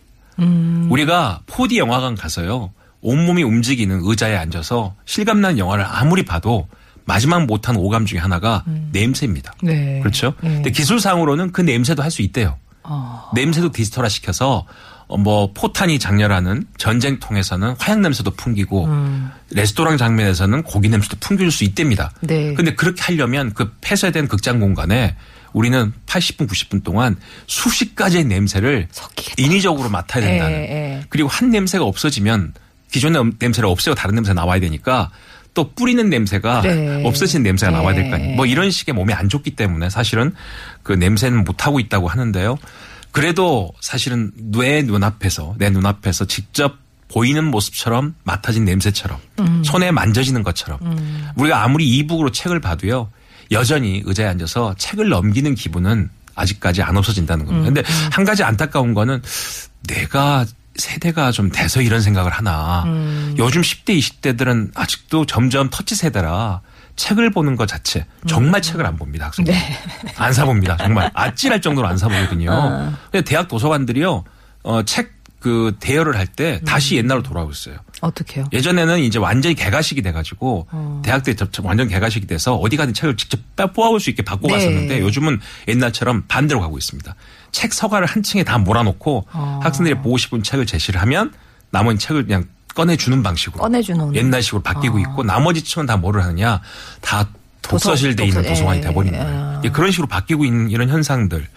우리가 0.89 1.41
4D 1.47 1.77
영화관 1.77 2.13
가서요 2.15 2.71
온몸이 3.01 3.43
움직이는 3.43 3.99
의자에 4.03 4.35
앉아서 4.35 4.95
실감나는 5.05 5.57
영화를 5.57 5.85
아무리 5.87 6.23
봐도 6.25 6.67
마지막 7.05 7.45
못한 7.45 7.75
오감 7.77 8.05
중에 8.05 8.19
하나가 8.19 8.65
냄새입니다. 8.91 9.53
네. 9.63 9.99
그렇죠? 10.01 10.33
네. 10.41 10.55
근데 10.55 10.71
기술상으로는 10.71 11.51
그 11.51 11.61
냄새도 11.61 12.03
할 12.03 12.11
수 12.11 12.21
있대요. 12.21 12.57
어. 12.83 13.29
냄새도 13.33 13.71
디지털화 13.71 14.09
시켜서 14.09 14.65
어, 15.07 15.17
뭐 15.17 15.51
포탄이 15.53 15.99
장렬하는 15.99 16.65
전쟁통에서는 16.77 17.75
화약 17.79 17.99
냄새도 18.01 18.31
풍기고 18.31 18.85
음. 18.85 19.29
레스토랑 19.51 19.97
장면에서는 19.97 20.63
고기 20.63 20.89
냄새도 20.89 21.17
풍길 21.21 21.49
수 21.51 21.63
있답니다. 21.63 22.11
네. 22.21 22.53
근데 22.55 22.75
그렇게 22.75 23.01
하려면 23.03 23.53
그 23.53 23.71
폐쇄된 23.79 24.27
극장 24.27 24.59
공간에 24.59 25.15
우리는 25.53 25.93
80분 26.07 26.49
90분 26.49 26.83
동안 26.83 27.15
수십 27.47 27.95
가지의 27.95 28.25
냄새를 28.25 28.87
섞이겠다. 28.91 29.35
인위적으로 29.41 29.89
맡아야 29.89 30.25
된다는. 30.25 30.57
예, 30.57 30.61
예. 30.61 31.03
그리고 31.07 31.29
한 31.29 31.49
냄새가 31.51 31.85
없어지면 31.85 32.53
기존의 32.91 33.21
음- 33.21 33.33
냄새를 33.39 33.69
없애고 33.69 33.95
다른 33.95 34.15
냄새 34.15 34.29
가 34.33 34.41
나와야 34.41 34.59
되니까 34.59 35.09
또 35.53 35.71
뿌리는 35.73 36.07
냄새가 36.09 36.61
그래. 36.61 37.03
없어진 37.03 37.41
냄새가 37.43 37.71
나와야 37.71 37.95
될 37.95 38.09
거 38.09 38.15
아니에요. 38.15 38.29
네. 38.31 38.35
뭐 38.35 38.45
이런 38.45 38.69
식의 38.71 38.93
몸에 38.93 39.13
안 39.13 39.27
좋기 39.27 39.55
때문에 39.55 39.89
사실은 39.89 40.33
그 40.83 40.93
냄새는 40.93 41.43
못 41.43 41.65
하고 41.65 41.79
있다고 41.79 42.07
하는데요. 42.07 42.57
그래도 43.11 43.71
사실은 43.81 44.31
내 44.35 44.83
눈앞에서 44.83 45.55
내 45.57 45.69
눈앞에서 45.71 46.25
직접 46.25 46.75
보이는 47.07 47.43
모습처럼 47.45 48.13
맡아진 48.23 48.65
냄새처럼 48.65 49.17
음. 49.39 49.63
손에 49.65 49.91
만져지는 49.91 50.43
것처럼 50.43 50.77
우리가 51.37 51.63
아무리 51.63 51.87
이북으로 51.97 52.31
책을 52.31 52.59
봐도요 52.59 53.09
여전히 53.51 54.03
의자에 54.05 54.27
앉아서 54.27 54.75
책을 54.77 55.07
넘기는 55.09 55.55
기분은 55.55 56.09
아직까지 56.35 56.83
안 56.83 56.97
없어진다는 56.97 57.45
음. 57.45 57.63
겁니다. 57.63 57.65
근데 57.81 58.09
한 58.11 58.25
가지 58.25 58.43
안타까운 58.43 58.93
거는 58.93 59.21
내가 59.87 60.45
세대가 60.77 61.31
좀 61.31 61.51
돼서 61.51 61.81
이런 61.81 62.01
생각을 62.01 62.31
하나. 62.31 62.83
음. 62.85 63.35
요즘 63.37 63.61
10대, 63.61 63.97
20대들은 63.99 64.71
아직도 64.75 65.25
점점 65.25 65.69
터치 65.69 65.95
세대라 65.95 66.61
책을 66.95 67.31
보는 67.31 67.55
것 67.55 67.67
자체 67.67 68.05
정말 68.27 68.61
책을 68.61 68.85
안 68.85 68.97
봅니다. 68.97 69.27
학생들. 69.27 69.53
안 70.17 70.33
사봅니다. 70.33 70.77
정말 70.77 71.11
아찔할 71.13 71.61
정도로 71.61 71.87
안 71.87 71.97
사보거든요. 71.97 72.93
근데 73.11 73.23
대학 73.23 73.47
도서관들이요. 73.47 74.23
어, 74.63 74.83
책 74.83 75.16
그 75.39 75.75
대여를 75.79 76.17
할때 76.17 76.59
다시 76.65 76.95
옛날로 76.95 77.21
돌아오고 77.21 77.51
있어요. 77.51 77.77
어떻게요? 78.01 78.45
예전에는 78.51 78.99
이제 78.99 79.19
완전히 79.19 79.53
개가식이 79.55 80.01
돼가지고 80.01 80.67
어. 80.71 81.01
대학 81.05 81.23
때 81.23 81.35
접- 81.35 81.49
완전 81.63 81.87
개가식이 81.87 82.25
돼서 82.27 82.55
어디 82.55 82.75
가든 82.75 82.93
책을 82.93 83.17
직접 83.17 83.39
빼- 83.55 83.65
뽑아볼 83.71 83.99
수 83.99 84.09
있게 84.09 84.23
바꿔 84.23 84.47
네. 84.47 84.53
갔었는데 84.53 84.99
요즘은 85.01 85.39
옛날처럼 85.67 86.23
반대로 86.27 86.59
가고 86.59 86.77
있습니다. 86.77 87.15
책 87.51 87.73
서가를 87.73 88.07
한 88.07 88.23
층에 88.23 88.43
다 88.43 88.57
몰아놓고 88.57 89.27
어. 89.31 89.59
학생들이 89.63 89.95
보고 90.01 90.17
싶은 90.17 90.41
책을 90.43 90.65
제시를 90.65 90.99
하면 91.01 91.31
나머지 91.69 91.99
책을 91.99 92.25
그냥 92.25 92.45
꺼내주는 92.73 93.21
방식으로 93.23 93.61
꺼내주는. 93.61 94.15
옛날식으로 94.15 94.61
바뀌고 94.63 94.97
어. 94.97 94.99
있고 94.99 95.23
나머지 95.23 95.63
층은 95.63 95.85
다 95.85 95.97
뭐를 95.97 96.23
하느냐 96.23 96.61
다 97.01 97.27
독서실 97.61 98.15
돼 98.15 98.25
있는 98.25 98.43
도서관이 98.43 98.79
예, 98.79 98.81
돼버린 98.81 99.13
예. 99.13 99.17
거예요. 99.17 99.59
이제 99.59 99.69
그런 99.69 99.91
식으로 99.91 100.07
바뀌고 100.07 100.45
있는 100.45 100.69
이런 100.69 100.89
현상들. 100.89 101.47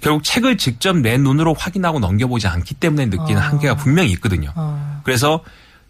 결국 0.00 0.24
책을 0.24 0.58
직접 0.58 0.96
내 0.96 1.16
눈으로 1.16 1.54
확인하고 1.54 2.00
넘겨보지 2.00 2.46
않기 2.46 2.74
때문에 2.74 3.06
느끼는 3.06 3.40
한계가 3.40 3.76
분명히 3.76 4.10
있거든요. 4.12 4.52
어. 4.54 5.00
그래서 5.04 5.42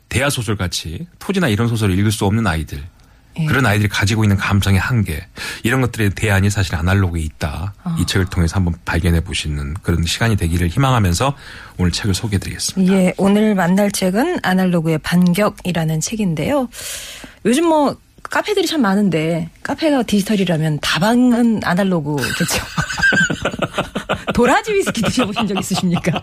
대하 0.09 0.31
소설 0.31 0.57
같이 0.57 1.07
토지나 1.19 1.49
이런 1.49 1.69
소설을 1.69 1.99
읽을 1.99 2.13
수 2.13 2.25
없는 2.25 2.47
아이들. 2.47 2.83
예. 3.37 3.47
그런 3.47 3.67
아이들이 3.67 3.89
가지고 3.89 4.23
있는 4.23 4.37
감성의 4.37 4.79
한계 4.79 5.27
이런 5.65 5.81
것들의 5.81 6.11
대안이 6.11 6.51
사실 6.51 6.77
아날로그에 6.77 7.21
있다. 7.21 7.75
어. 7.83 7.97
이 7.99 8.07
책을 8.07 8.27
통해서 8.27 8.57
한번 8.57 8.75
발견해 8.85 9.21
보시는 9.21 9.75
그런 9.83 10.05
시간이 10.05 10.37
되기를 10.37 10.69
희망하면서 10.69 11.35
오늘 11.79 11.91
책을 11.91 12.15
소개해드리겠습니다. 12.15 12.93
예, 12.93 13.13
오늘 13.17 13.57
만날 13.57 13.91
책은 13.91 14.39
아날로그의 14.43 14.99
반격이라는 14.99 16.01
책인데요. 16.01 16.69
요즘 17.45 17.67
뭐 17.67 17.97
카페들이 18.31 18.67
참 18.67 18.83
많은데 18.83 19.51
카페가 19.63 20.03
디지털이라면 20.05 20.81
다방은 20.81 21.61
아날로그겠죠. 21.65 22.65
도라지 24.35 24.73
위스키 24.75 25.03
드셔보신 25.03 25.47
적 25.47 25.59
있으십니까? 25.59 26.23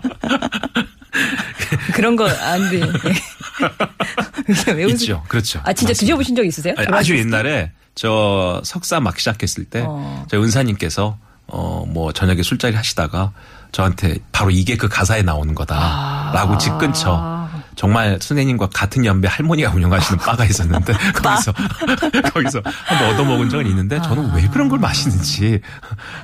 그런 1.94 2.16
거안 2.16 2.70
돼. 2.70 2.82
예. 2.82 4.72
왜 4.74 4.86
있죠, 4.88 5.24
그렇죠. 5.28 5.60
아 5.64 5.72
진짜 5.74 5.92
맞습니다. 5.92 5.94
드셔보신 5.94 6.36
적 6.36 6.46
있으세요? 6.46 6.74
아니, 6.78 6.88
아주 6.92 7.14
위스키? 7.14 7.20
옛날에 7.28 7.72
저 7.96 8.62
석사 8.66 9.00
막 9.00 9.18
시작했을 9.20 9.66
때 9.66 9.84
어. 9.88 10.26
저희 10.30 10.42
은사님께서 10.44 11.18
어 11.48 11.82
뭐 11.88 12.14
저녁에 12.14 12.42
술자리 12.44 12.76
하시다가 12.76 13.34
저한테 13.74 14.18
바로 14.32 14.50
이게 14.52 14.78
그 14.78 14.88
가사에 14.88 15.22
나오는 15.24 15.54
거다라고 15.54 16.54
아. 16.54 16.58
집 16.58 16.78
근처 16.78 17.41
정말 17.76 18.18
선생님과 18.22 18.70
같은 18.74 19.06
연배 19.06 19.28
할머니가 19.28 19.72
운영하시는 19.72 20.20
바가 20.24 20.46
있었는데 20.46 20.94
거기서 20.94 21.54
거기서 22.34 22.62
한번 22.86 23.10
얻어먹은 23.14 23.50
적은 23.50 23.68
있는데 23.68 24.02
저는 24.02 24.34
왜 24.36 24.48
그런 24.48 24.70
걸 24.70 24.80
마시는지 24.80 25.62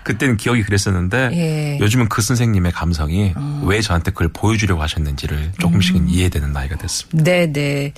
그때는 0.04 0.38
기억이 0.38 0.64
그랬었는데 0.64 1.30
예. 1.34 1.80
요즘은 1.80 2.10
그 2.10 2.22
선생님의 2.22 2.72
감성이 2.72 3.34
왜 3.64 3.82
저한테 3.82 4.12
그걸 4.12 4.30
보여주려고 4.30 4.82
하셨는지를 4.82 5.54
조금씩은 5.60 6.02
음. 6.02 6.10
이해되는 6.10 6.52
나이가 6.54 6.78
됐습니다. 6.78 7.24
네, 7.24 7.52
네. 7.52 7.94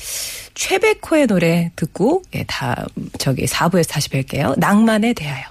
최백호의 0.54 1.28
노래 1.28 1.72
듣고 1.76 2.24
예, 2.34 2.44
다 2.48 2.86
저기 3.18 3.46
4부에서 3.46 3.90
다시 3.90 4.10
뵐게요. 4.10 4.58
낭만에 4.60 5.14
대하여. 5.14 5.46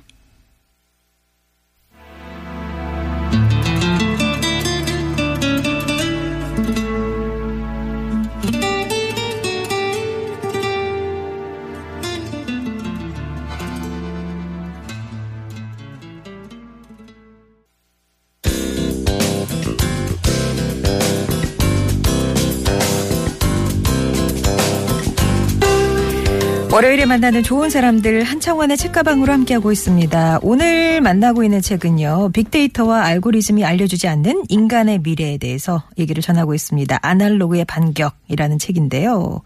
월요일에 26.78 27.06
만나는 27.06 27.42
좋은 27.42 27.70
사람들 27.70 28.22
한창원의 28.22 28.76
책가방으로 28.76 29.32
함께하고 29.32 29.72
있습니다. 29.72 30.38
오늘 30.42 31.00
만나고 31.00 31.42
있는 31.42 31.60
책은요. 31.60 32.30
빅데이터와 32.32 33.02
알고리즘이 33.02 33.64
알려주지 33.64 34.06
않는 34.06 34.44
인간의 34.48 35.00
미래에 35.00 35.38
대해서 35.38 35.82
얘기를 35.98 36.22
전하고 36.22 36.54
있습니다. 36.54 36.96
아날로그의 37.02 37.64
반격이라는 37.64 38.60
책인데요. 38.60 39.42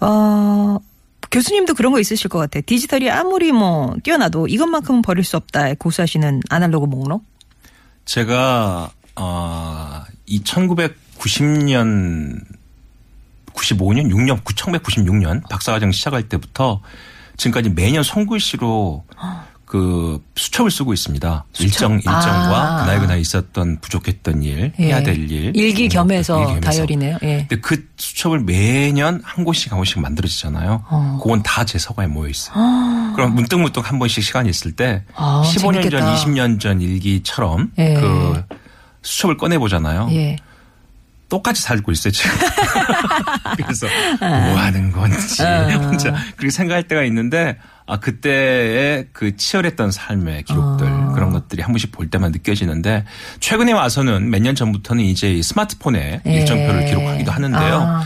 어, 0.00 0.78
교수님도 1.30 1.74
그런 1.74 1.92
거 1.92 2.00
있으실 2.00 2.28
것 2.28 2.40
같아요. 2.40 2.64
디지털이 2.66 3.08
아무리 3.08 3.52
뭐 3.52 3.94
뛰어나도 4.02 4.48
이것만큼은 4.48 5.02
버릴 5.02 5.22
수 5.22 5.36
없다 5.36 5.72
고수하시는 5.74 6.40
아날로그 6.50 6.86
목록. 6.86 7.22
제가 8.06 8.90
어, 9.14 10.02
이 10.26 10.42
1990년 10.42 12.57
95년 13.62 14.10
6년 14.10 14.42
1996년 14.42 15.48
박사과정 15.48 15.92
시작할 15.92 16.24
때부터 16.28 16.80
지금까지 17.36 17.70
매년 17.70 18.02
손글씨로 18.02 19.04
그 19.64 20.24
수첩을 20.34 20.70
쓰고 20.70 20.94
있습니다. 20.94 21.44
일정 21.60 21.92
일정과 21.96 22.16
아. 22.22 22.80
그날 22.84 23.00
그날 23.00 23.18
있었던 23.18 23.80
부족했던 23.82 24.42
일, 24.42 24.72
예. 24.78 24.84
해야 24.86 25.02
될 25.02 25.30
일, 25.30 25.54
일기 25.54 25.84
이런 25.84 25.88
겸해서 26.08 26.58
다이어리네요. 26.60 27.18
예. 27.22 27.46
근데 27.46 27.60
그 27.60 27.86
수첩을 27.98 28.40
매년 28.40 29.20
한 29.22 29.44
곳씩 29.44 29.70
한 29.70 29.78
곳씩 29.78 30.00
만들어지잖아요. 30.00 30.84
어. 30.88 31.18
그건 31.22 31.42
다 31.42 31.64
제 31.66 31.78
서가에 31.78 32.06
모여 32.06 32.30
있어요. 32.30 32.54
그럼 33.14 33.34
문득문득 33.34 33.86
한 33.90 33.98
번씩 33.98 34.24
시간이 34.24 34.48
있을 34.48 34.72
때 34.72 35.04
아, 35.14 35.42
15년 35.44 35.60
전, 35.60 35.72
재밌겠다. 35.82 36.14
20년 36.14 36.60
전 36.60 36.80
일기처럼 36.80 37.70
예. 37.78 37.92
그 37.92 38.42
수첩을 39.02 39.36
꺼내 39.36 39.58
보잖아요. 39.58 40.08
예. 40.12 40.36
똑같이 41.28 41.62
살고 41.62 41.92
있어요, 41.92 42.10
지금. 42.12 42.30
그래서 43.56 43.86
뭐 44.20 44.28
하는 44.58 44.90
건지 44.92 45.42
혼자 45.42 46.12
그렇게 46.36 46.50
생각할 46.50 46.88
때가 46.88 47.02
있는데 47.04 47.58
아 47.86 47.98
그때의 47.98 49.06
그 49.12 49.36
치열했던 49.36 49.90
삶의 49.90 50.44
기록들 50.44 50.86
아. 50.86 51.12
그런 51.14 51.30
것들이 51.30 51.62
한 51.62 51.72
번씩 51.72 51.92
볼 51.92 52.08
때만 52.10 52.32
느껴지는데 52.32 53.04
최근에 53.40 53.72
와서는 53.72 54.30
몇 54.30 54.38
년 54.42 54.54
전부터는 54.54 55.04
이제 55.04 55.32
이 55.32 55.42
스마트폰에 55.42 56.20
예. 56.26 56.30
일정표를 56.32 56.84
기록하기도 56.86 57.30
하는데요. 57.32 57.74
아. 57.76 58.04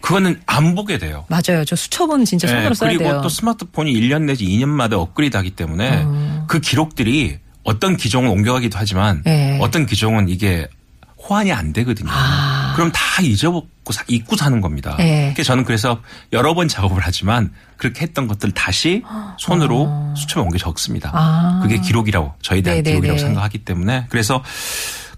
그거는 0.00 0.40
안 0.46 0.74
보게 0.74 0.98
돼요. 0.98 1.24
맞아요. 1.28 1.64
저 1.64 1.76
수첩은 1.76 2.24
진짜 2.24 2.48
손으로 2.48 2.70
예, 2.70 2.74
써야 2.74 2.88
그리고 2.90 3.04
돼요. 3.04 3.20
또 3.22 3.28
스마트폰이 3.28 3.92
1년 3.94 4.22
내지 4.24 4.44
2년마다 4.46 4.94
업그레이드 4.94 5.36
하기 5.36 5.50
때문에 5.52 6.02
어. 6.04 6.44
그 6.48 6.60
기록들이 6.60 7.38
어떤 7.64 7.96
기종은 7.96 8.28
옮겨가기도 8.30 8.76
하지만 8.78 9.22
예. 9.26 9.58
어떤 9.60 9.86
기종은 9.86 10.28
이게 10.28 10.66
호환이 11.28 11.52
안 11.52 11.72
되거든요. 11.72 12.10
아. 12.12 12.61
그럼 12.74 12.90
다 12.92 13.00
잊어먹고 13.22 13.92
사- 13.92 14.04
잊고 14.08 14.36
사는 14.36 14.60
겁니다. 14.60 14.96
예. 15.00 15.32
그래서 15.34 15.48
저는 15.48 15.64
그래서 15.64 16.00
여러 16.32 16.54
번 16.54 16.68
작업을 16.68 16.98
하지만 17.02 17.52
그렇게 17.76 18.02
했던 18.02 18.26
것들 18.28 18.52
다시 18.52 19.02
손으로 19.38 20.14
수첩에 20.16 20.42
옮겨 20.42 20.58
적습니다. 20.58 21.10
아. 21.14 21.60
그게 21.62 21.78
기록이라고 21.80 22.34
저희들 22.42 22.70
네네네. 22.72 22.90
기록이라고 22.90 23.18
생각하기 23.18 23.58
때문에 23.58 24.06
그래서 24.08 24.42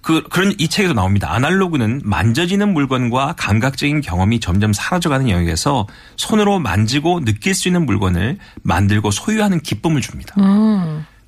그 0.03 0.23
그런 0.29 0.55
이 0.59 0.69
책에도 0.69 0.93
나옵니다. 0.93 1.33
아날로그는 1.33 2.03
만져지는 2.05 2.75
물건과 2.75 3.35
감각적인 3.39 4.03
경험이 4.03 4.39
점점 4.39 4.73
사라져가는 4.75 5.31
영역에서 5.31 5.87
손으로 6.17 6.59
만지고 6.59 7.25
느낄 7.25 7.55
수 7.55 7.69
있는 7.69 7.87
물건을 7.87 8.37
만들고 8.63 9.11
소유하는 9.11 9.61
기쁨을 9.61 10.03
줍니다. 10.03 10.35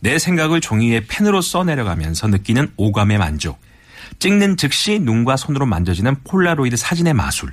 내 0.01 0.19
생각을 0.19 0.61
종이 0.61 0.91
위에 0.91 1.07
펜으로 1.09 1.41
써내려가면서 1.41 2.29
느끼는 2.29 2.71
오감의 2.77 3.17
만족, 3.17 3.59
찍는 4.19 4.57
즉시 4.57 4.99
눈과 4.99 5.37
손으로 5.37 5.67
만져지는 5.67 6.17
폴라로이드 6.25 6.77
사진의 6.77 7.15
마술, 7.15 7.53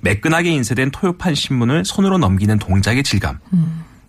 매끈하게 0.00 0.50
인쇄된 0.50 0.90
토요판 0.90 1.34
신문을 1.34 1.84
손으로 1.84 2.18
넘기는 2.18 2.58
동작의 2.58 3.02
질감, 3.02 3.38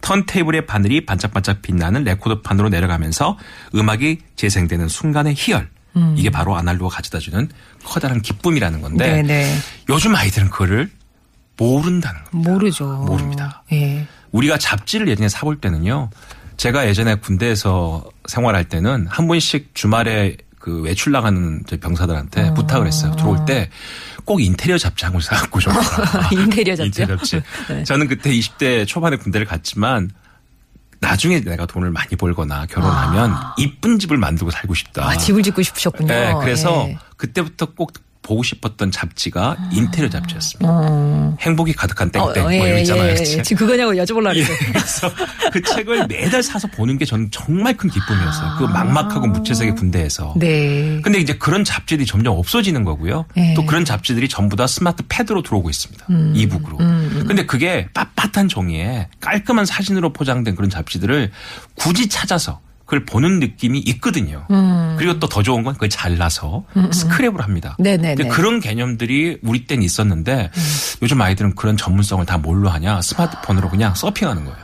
턴테이블의 0.01 0.65
바늘이 0.65 1.05
반짝반짝 1.05 1.61
빛나는 1.61 2.03
레코드판으로 2.03 2.69
내려가면서 2.69 3.37
음악이 3.75 4.19
재생되는 4.35 4.87
순간의 4.87 5.35
희열. 5.35 5.69
이게 6.15 6.29
바로 6.29 6.55
아날로그가 6.55 6.95
가져다주는 6.95 7.49
커다란 7.83 8.21
기쁨이라는 8.21 8.81
건데 8.81 9.21
네네. 9.21 9.57
요즘 9.89 10.15
아이들은 10.15 10.49
그거를 10.49 10.89
모른다는 11.57 12.23
겁니다. 12.23 12.51
모르죠. 12.51 12.85
모릅니다. 13.05 13.63
예. 13.73 14.07
우리가 14.31 14.57
잡지를 14.57 15.09
예전에 15.09 15.27
사볼 15.27 15.59
때는요. 15.59 16.09
제가 16.55 16.87
예전에 16.87 17.15
군대에서 17.15 18.05
생활할 18.25 18.65
때는 18.65 19.05
한 19.07 19.27
번씩 19.27 19.71
주말에 19.73 20.37
그 20.61 20.81
외출 20.81 21.11
나가는 21.11 21.63
병사들한테 21.63 22.49
어. 22.49 22.53
부탁을 22.53 22.87
했어요. 22.87 23.15
들어올 23.15 23.45
때 23.45 23.69
꼭 24.23 24.39
인테리어 24.39 24.77
잡지 24.77 25.03
한 25.03 25.11
권 25.13 25.19
사갖고 25.21 25.59
좀. 25.59 25.73
인테리어 26.31 26.75
잡지요? 26.75 26.85
인테리어 26.85 27.17
잡지. 27.17 27.41
네. 27.67 27.83
저는 27.83 28.07
그때 28.07 28.29
20대 28.31 28.85
초반에 28.87 29.15
군대를 29.17 29.47
갔지만 29.47 30.11
나중에 30.99 31.39
내가 31.41 31.65
돈을 31.65 31.89
많이 31.89 32.09
벌거나 32.15 32.67
결혼하면 32.67 33.35
이쁜 33.57 33.97
집을 33.97 34.17
만들고 34.17 34.51
살고 34.51 34.75
싶다. 34.75 35.09
아, 35.09 35.17
집을 35.17 35.41
짓고 35.41 35.63
싶으셨군요. 35.63 36.07
네, 36.07 36.33
그래서 36.39 36.85
예. 36.89 36.97
그때부터 37.17 37.73
꼭 37.73 37.93
보고 38.21 38.43
싶었던 38.43 38.91
잡지가 38.91 39.57
인테리어 39.71 40.09
잡지였습니다. 40.09 41.37
행복이 41.39 41.73
가득한 41.73 42.11
땡땡 42.11 42.21
아. 42.21 42.31
어, 42.31 42.43
뭐 42.43 42.53
예, 42.53 42.57
이런 42.57 42.71
거 42.71 42.79
있잖아요. 42.79 43.05
예, 43.07 43.11
예. 43.11 43.15
책. 43.23 43.43
지금 43.43 43.65
그거냐고 43.65 43.93
여쭤보려고 43.93 44.35
예. 44.35 44.43
그래서 44.43 45.11
그 45.51 45.61
책을 45.61 46.07
매달 46.07 46.43
사서 46.43 46.67
보는 46.67 46.97
게 46.97 47.05
저는 47.05 47.29
정말 47.31 47.75
큰 47.75 47.89
기쁨이었어요. 47.89 48.55
그 48.59 48.63
막막하고 48.65 49.27
무채색의 49.27 49.75
군대에서. 49.75 50.31
아. 50.31 50.33
네. 50.37 51.01
근데 51.01 51.19
이제 51.19 51.33
그런 51.33 51.63
잡지들이 51.63 52.05
점점 52.05 52.37
없어지는 52.37 52.83
거고요. 52.83 53.25
예. 53.37 53.53
또 53.55 53.65
그런 53.65 53.85
잡지들이 53.85 54.29
전부 54.29 54.55
다 54.55 54.67
스마트 54.67 55.03
패드로 55.09 55.41
들어오고 55.41 55.69
있습니다. 55.69 56.05
음. 56.09 56.33
이북으로. 56.35 56.77
근데 56.77 57.45
그게 57.45 57.87
빳빳한 57.93 58.49
종이에 58.49 59.07
깔끔한 59.19 59.65
사진으로 59.65 60.13
포장된 60.13 60.55
그런 60.55 60.69
잡지들을 60.69 61.31
굳이 61.75 62.07
찾아서 62.07 62.59
그걸 62.91 63.05
보는 63.05 63.39
느낌이 63.39 63.79
있거든요. 63.79 64.45
음. 64.51 64.95
그리고 64.97 65.17
또 65.17 65.27
더 65.31 65.41
좋은 65.41 65.63
건 65.63 65.75
그걸 65.75 65.87
잘라서 65.87 66.65
스크랩을 66.75 67.39
합니다. 67.39 67.77
네네네. 67.79 68.27
그런 68.27 68.59
개념들이 68.59 69.37
우리 69.43 69.65
땐 69.65 69.81
있었는데 69.81 70.51
요즘 71.01 71.21
아이들은 71.21 71.55
그런 71.55 71.77
전문성을 71.77 72.25
다 72.25 72.37
뭘로 72.37 72.67
하냐 72.67 73.01
스마트폰으로 73.01 73.69
그냥 73.69 73.95
서핑하는 73.95 74.43
거예요. 74.43 74.57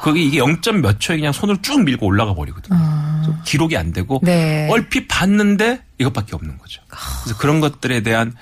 거기 0.00 0.26
이게 0.26 0.38
0. 0.38 0.56
몇 0.80 0.98
초에 1.00 1.16
그냥 1.16 1.32
손으로 1.32 1.60
쭉 1.60 1.84
밀고 1.84 2.06
올라가 2.06 2.34
버리거든요. 2.34 2.78
그래서 3.22 3.38
기록이 3.44 3.76
안 3.76 3.92
되고 3.92 4.20
네. 4.22 4.68
얼핏 4.70 5.06
봤는데 5.06 5.82
이것밖에 5.98 6.34
없는 6.34 6.56
거죠. 6.56 6.80
그래서 7.24 7.36
그런 7.36 7.60
것들에 7.60 8.00
대한 8.00 8.32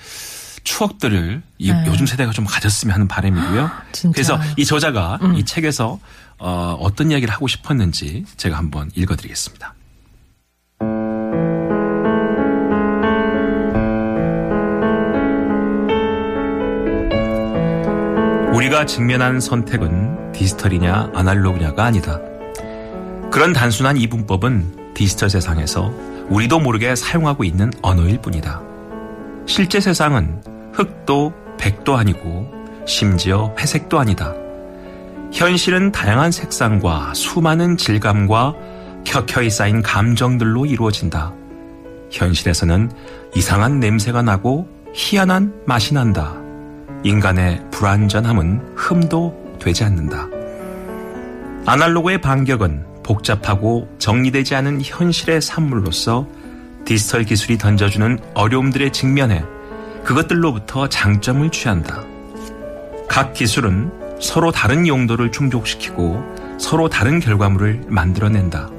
추억들을 0.63 1.43
이 1.57 1.73
요즘 1.87 2.05
세대가 2.05 2.31
좀 2.31 2.45
가졌으면 2.45 2.93
하는 2.93 3.09
바람이고요. 3.09 3.61
네. 3.91 4.07
음. 4.07 4.11
그래서 4.13 4.39
이 4.55 4.63
저자가 4.63 5.19
이 5.35 5.43
책에서 5.43 5.99
어, 6.37 6.77
어떤 6.79 7.11
이야기를 7.11 7.33
하고 7.33 7.47
싶었는지 7.47 8.25
제가 8.37 8.57
한번 8.57 8.91
읽어드리겠습니다. 8.95 9.73
우리가 18.53 18.85
직면한 18.85 19.41
선택은 19.41 20.31
디지털이냐 20.31 21.11
아날로그냐가 21.13 21.83
아니다. 21.83 22.19
그런 23.31 23.51
단순한 23.51 23.97
이분법은 23.97 24.93
디지털 24.93 25.29
세상에서 25.29 25.93
우리도 26.29 26.59
모르게 26.59 26.95
사용하고 26.95 27.43
있는 27.43 27.71
언어일 27.81 28.21
뿐이다. 28.21 28.61
실제 29.45 29.79
세상은 29.79 30.41
흑도 30.73 31.33
백도 31.57 31.95
아니고 31.97 32.49
심지어 32.87 33.53
회색도 33.59 33.99
아니다. 33.99 34.33
현실은 35.31 35.91
다양한 35.91 36.31
색상과 36.31 37.13
수많은 37.13 37.77
질감과 37.77 38.55
켜켜이 39.05 39.49
쌓인 39.49 39.81
감정들로 39.81 40.65
이루어진다. 40.65 41.33
현실에서는 42.11 42.91
이상한 43.35 43.79
냄새가 43.79 44.21
나고 44.21 44.67
희한한 44.93 45.53
맛이 45.65 45.93
난다. 45.93 46.35
인간의 47.03 47.65
불완전함은 47.71 48.75
흠도 48.75 49.57
되지 49.59 49.83
않는다. 49.83 50.27
아날로그의 51.65 52.21
반격은 52.21 52.85
복잡하고 53.03 53.87
정리되지 53.99 54.55
않은 54.55 54.81
현실의 54.83 55.41
산물로서 55.41 56.27
디지털 56.85 57.23
기술이 57.23 57.57
던져주는 57.57 58.19
어려움들에 58.33 58.91
직면해 58.91 59.43
그것들로부터 60.03 60.87
장점을 60.87 61.49
취한다. 61.51 62.03
각 63.07 63.33
기술은 63.33 64.04
서로 64.19 64.51
다른 64.51 64.87
용도를 64.87 65.31
충족시키고 65.31 66.23
서로 66.59 66.89
다른 66.89 67.19
결과물을 67.19 67.83
만들어낸다. 67.87 68.69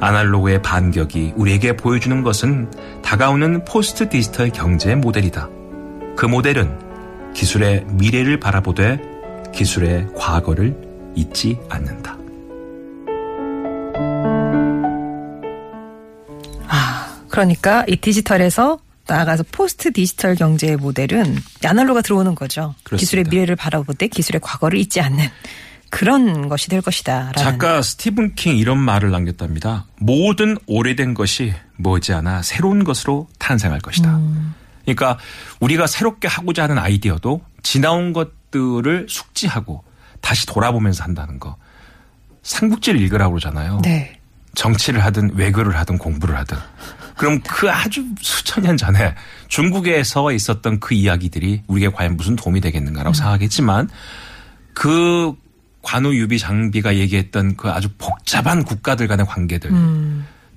아날로그의 0.00 0.62
반격이 0.62 1.34
우리에게 1.36 1.76
보여주는 1.76 2.22
것은 2.22 2.70
다가오는 3.02 3.64
포스트 3.64 4.08
디지털 4.08 4.50
경제 4.50 4.94
모델이다. 4.94 5.48
그 6.16 6.26
모델은 6.26 7.32
기술의 7.34 7.86
미래를 7.90 8.40
바라보되 8.40 9.00
기술의 9.52 10.08
과거를 10.14 10.76
잊지 11.14 11.58
않는다. 11.68 12.16
그러니까 17.36 17.84
이 17.86 17.96
디지털에서 17.96 18.78
나아가서 19.08 19.44
포스트 19.52 19.92
디지털 19.92 20.34
경제의 20.34 20.76
모델은 20.76 21.36
아날로그가 21.64 22.02
들어오는 22.02 22.34
거죠. 22.34 22.74
그렇습니다. 22.82 23.00
기술의 23.00 23.24
미래를 23.30 23.56
바라보되 23.56 24.08
기술의 24.08 24.40
과거를 24.40 24.78
잊지 24.78 25.00
않는 25.00 25.28
그런 25.90 26.48
것이 26.48 26.68
될 26.68 26.82
것이다. 26.82 27.32
작가 27.36 27.80
스티븐 27.80 28.34
킹 28.34 28.56
이런 28.56 28.78
말을 28.78 29.10
남겼답니다. 29.10 29.86
모든 29.98 30.56
오래된 30.66 31.14
것이 31.14 31.54
머지않아 31.76 32.42
새로운 32.42 32.84
것으로 32.84 33.28
탄생할 33.38 33.80
것이다. 33.80 34.20
그러니까 34.82 35.18
우리가 35.60 35.86
새롭게 35.86 36.28
하고자 36.28 36.64
하는 36.64 36.78
아이디어도 36.78 37.40
지나온 37.62 38.12
것들을 38.12 39.06
숙지하고 39.08 39.84
다시 40.20 40.46
돌아보면서 40.46 41.04
한다는 41.04 41.38
거. 41.38 41.56
삼국지를 42.42 43.00
읽으라고 43.00 43.34
그러잖아요. 43.34 43.80
네. 43.82 44.15
정치를 44.56 45.04
하든 45.04 45.32
외교를 45.34 45.76
하든 45.76 45.98
공부를 45.98 46.36
하든. 46.38 46.58
그럼 47.16 47.40
그 47.46 47.70
아주 47.70 48.04
수천 48.20 48.64
년 48.64 48.76
전에 48.76 49.14
중국에서 49.48 50.32
있었던 50.32 50.80
그 50.80 50.94
이야기들이 50.94 51.62
우리에게 51.66 51.94
과연 51.94 52.16
무슨 52.16 52.34
도움이 52.34 52.60
되겠는가라고 52.60 53.14
생각하겠지만 53.14 53.88
그 54.74 55.32
관우 55.82 56.14
유비 56.14 56.38
장비가 56.38 56.96
얘기했던 56.96 57.56
그 57.56 57.70
아주 57.70 57.88
복잡한 57.96 58.64
국가들 58.64 59.06
간의 59.06 59.24
관계들 59.24 59.70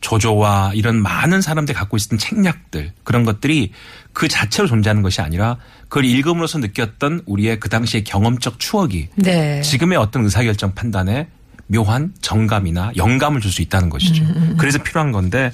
조조와 0.01 0.71
이런 0.73 1.01
많은 1.01 1.41
사람들이 1.41 1.77
갖고 1.77 1.97
있었던 1.97 2.17
책략들 2.17 2.93
그런 3.03 3.23
것들이 3.23 3.71
그 4.11 4.27
자체로 4.27 4.67
존재하는 4.67 5.01
것이 5.01 5.21
아니라 5.21 5.57
그걸 5.83 6.05
읽음으로써 6.05 6.57
느꼈던 6.59 7.23
우리의 7.25 7.59
그 7.59 7.69
당시의 7.69 8.03
경험적 8.03 8.59
추억이 8.59 9.09
네. 9.15 9.61
지금의 9.61 9.97
어떤 9.97 10.23
의사결정 10.23 10.73
판단에 10.73 11.27
묘한 11.71 12.13
정감이나 12.21 12.91
영감을 12.97 13.41
줄 13.41 13.51
수 13.51 13.61
있다는 13.61 13.89
것이죠. 13.89 14.25
그래서 14.57 14.77
필요한 14.83 15.11
건데 15.11 15.51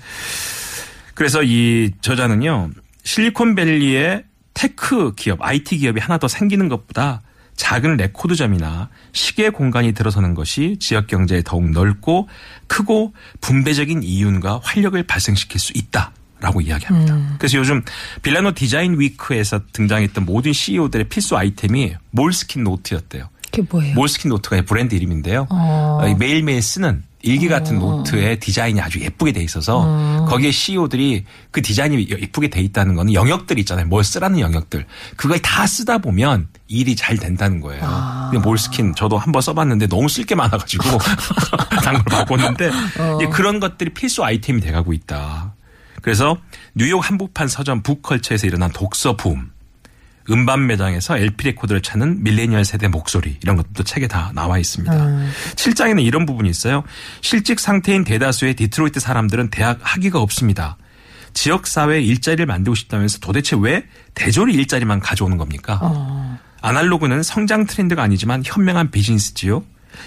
그래서 1.13 1.43
이 1.43 1.91
저자는요 2.01 2.71
실리콘밸리의 3.03 4.23
tech 4.53 5.13
기업, 5.15 5.41
IT 5.41 5.77
기업이 5.77 5.99
하나 5.99 6.17
더 6.17 6.27
생기는 6.27 6.69
것보다 6.69 7.21
작은 7.55 7.97
레코드점이나 7.97 8.89
시계 9.13 9.49
공장이 9.49 9.93
들어서는 9.93 10.33
것이 10.33 10.77
지역 10.79 11.07
경제에 11.07 11.41
더욱 11.43 11.69
넓고 11.71 12.27
크고 12.67 13.13
분배적인 13.41 14.03
이윤과 14.03 14.61
활력을 14.63 15.03
발생시킬 15.03 15.59
수 15.59 15.71
있다. 15.75 16.11
라고 16.41 16.59
이야기합니다. 16.59 17.37
그래서 17.39 17.57
요즘 17.57 17.81
밀라노 18.21 18.51
디자인 18.51 18.99
week에서 18.99 19.61
등장했던 19.71 20.25
모든 20.25 20.51
CEO들의 20.51 21.07
필수 21.07 21.37
아이템이 21.37 21.95
몰스킨 22.11 22.63
노트였대요. 22.65 23.29
그게 23.55 23.67
뭐예요? 23.69 23.95
몰스킨 23.95 24.29
노트가 24.29 24.61
브랜드 24.63 24.95
이름인데요. 24.95 25.47
어. 25.49 25.99
어, 26.01 26.15
매일매일 26.15 26.61
쓰는 26.61 27.03
일기 27.21 27.47
같은 27.47 27.79
노트의 27.79 28.39
디자인이 28.39 28.79
아주 28.79 28.99
예쁘게 28.99 29.31
돼 29.31 29.41
있어서 29.41 30.25
거기에 30.29 30.51
CEO들이 30.51 31.25
그 31.49 31.59
디자인이 31.59 32.07
예쁘게 32.07 32.49
돼 32.49 32.61
있다는 32.61 32.93
거는 32.93 33.13
영역들 33.13 33.57
있잖아요. 33.59 33.87
뭘 33.87 34.03
쓰라는 34.03 34.39
영역들. 34.39 34.85
그걸 35.17 35.39
다 35.39 35.65
쓰다 35.65 35.97
보면 35.97 36.47
일이 36.67 36.95
잘 36.95 37.17
된다는 37.17 37.61
거예요. 37.61 37.81
아. 37.83 38.31
몰스킨 38.43 38.93
저도 38.93 39.17
한번 39.17 39.41
써봤는데 39.41 39.87
너무 39.87 40.07
쓸 40.07 40.25
게 40.25 40.35
많아가지고 40.35 40.83
딴 41.83 41.93
걸 41.93 42.03
바꿨는데 42.03 42.69
어. 42.99 43.17
그런 43.31 43.59
것들이 43.59 43.91
필수 43.93 44.23
아이템이 44.23 44.61
돼가고 44.61 44.93
있다. 44.93 45.55
그래서 46.03 46.37
뉴욕 46.75 46.99
한복판 46.99 47.47
서점 47.47 47.81
북컬처에서 47.81 48.45
일어난 48.45 48.71
독서 48.71 49.15
붐, 49.15 49.49
음반 50.29 50.65
매장에서 50.67 51.17
LP 51.17 51.45
레코드를 51.49 51.81
찾는 51.81 52.23
밀레니얼 52.23 52.65
세대 52.65 52.87
목소리 52.87 53.37
이런 53.43 53.55
것도 53.55 53.83
책에 53.83 54.07
다 54.07 54.31
나와 54.33 54.57
있습니다. 54.57 55.05
음. 55.05 55.31
7장에는 55.55 56.03
이런 56.03 56.25
부분이 56.25 56.49
있어요. 56.49 56.83
실직 57.21 57.59
상태인 57.59 58.03
대다수의 58.03 58.55
디트로이트 58.55 58.99
사람들은 58.99 59.49
대학 59.49 59.79
학위가 59.81 60.19
없습니다. 60.19 60.77
지역 61.33 61.67
사회에 61.67 62.01
일자리를 62.01 62.45
만들고 62.45 62.75
싶다면서 62.75 63.19
도대체 63.19 63.55
왜 63.59 63.85
대졸자 64.15 64.53
일자리만 64.53 65.01
가져오는 65.01 65.37
겁니까? 65.37 65.79
어. 65.81 66.39
아날로그는 66.61 67.21
성장 67.21 67.65
트렌드가 67.65 68.01
아니지만 68.01 68.41
현명한 68.43 68.89
비즈니스지요. 68.89 69.63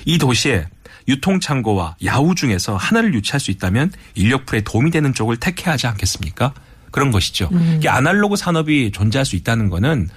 이 0.07 0.19
도시에 0.19 0.67
유통창고와 1.07 1.97
야후 2.05 2.35
중에서 2.35 2.77
하나를 2.77 3.15
유치할 3.15 3.41
수 3.41 3.51
있다면 3.51 3.93
인력풀에 4.15 4.63
도움이 4.63 4.91
되는 4.91 5.15
쪽을 5.15 5.37
택해야 5.37 5.75
하지 5.75 5.87
않겠습니까? 5.87 6.53
그런 6.91 7.11
것이죠. 7.11 7.51
이게 7.77 7.89
아날로그 7.89 8.37
산업이 8.37 8.91
존재할 8.93 9.25
수 9.25 9.37
있다는 9.37 9.69
거는 9.69 10.09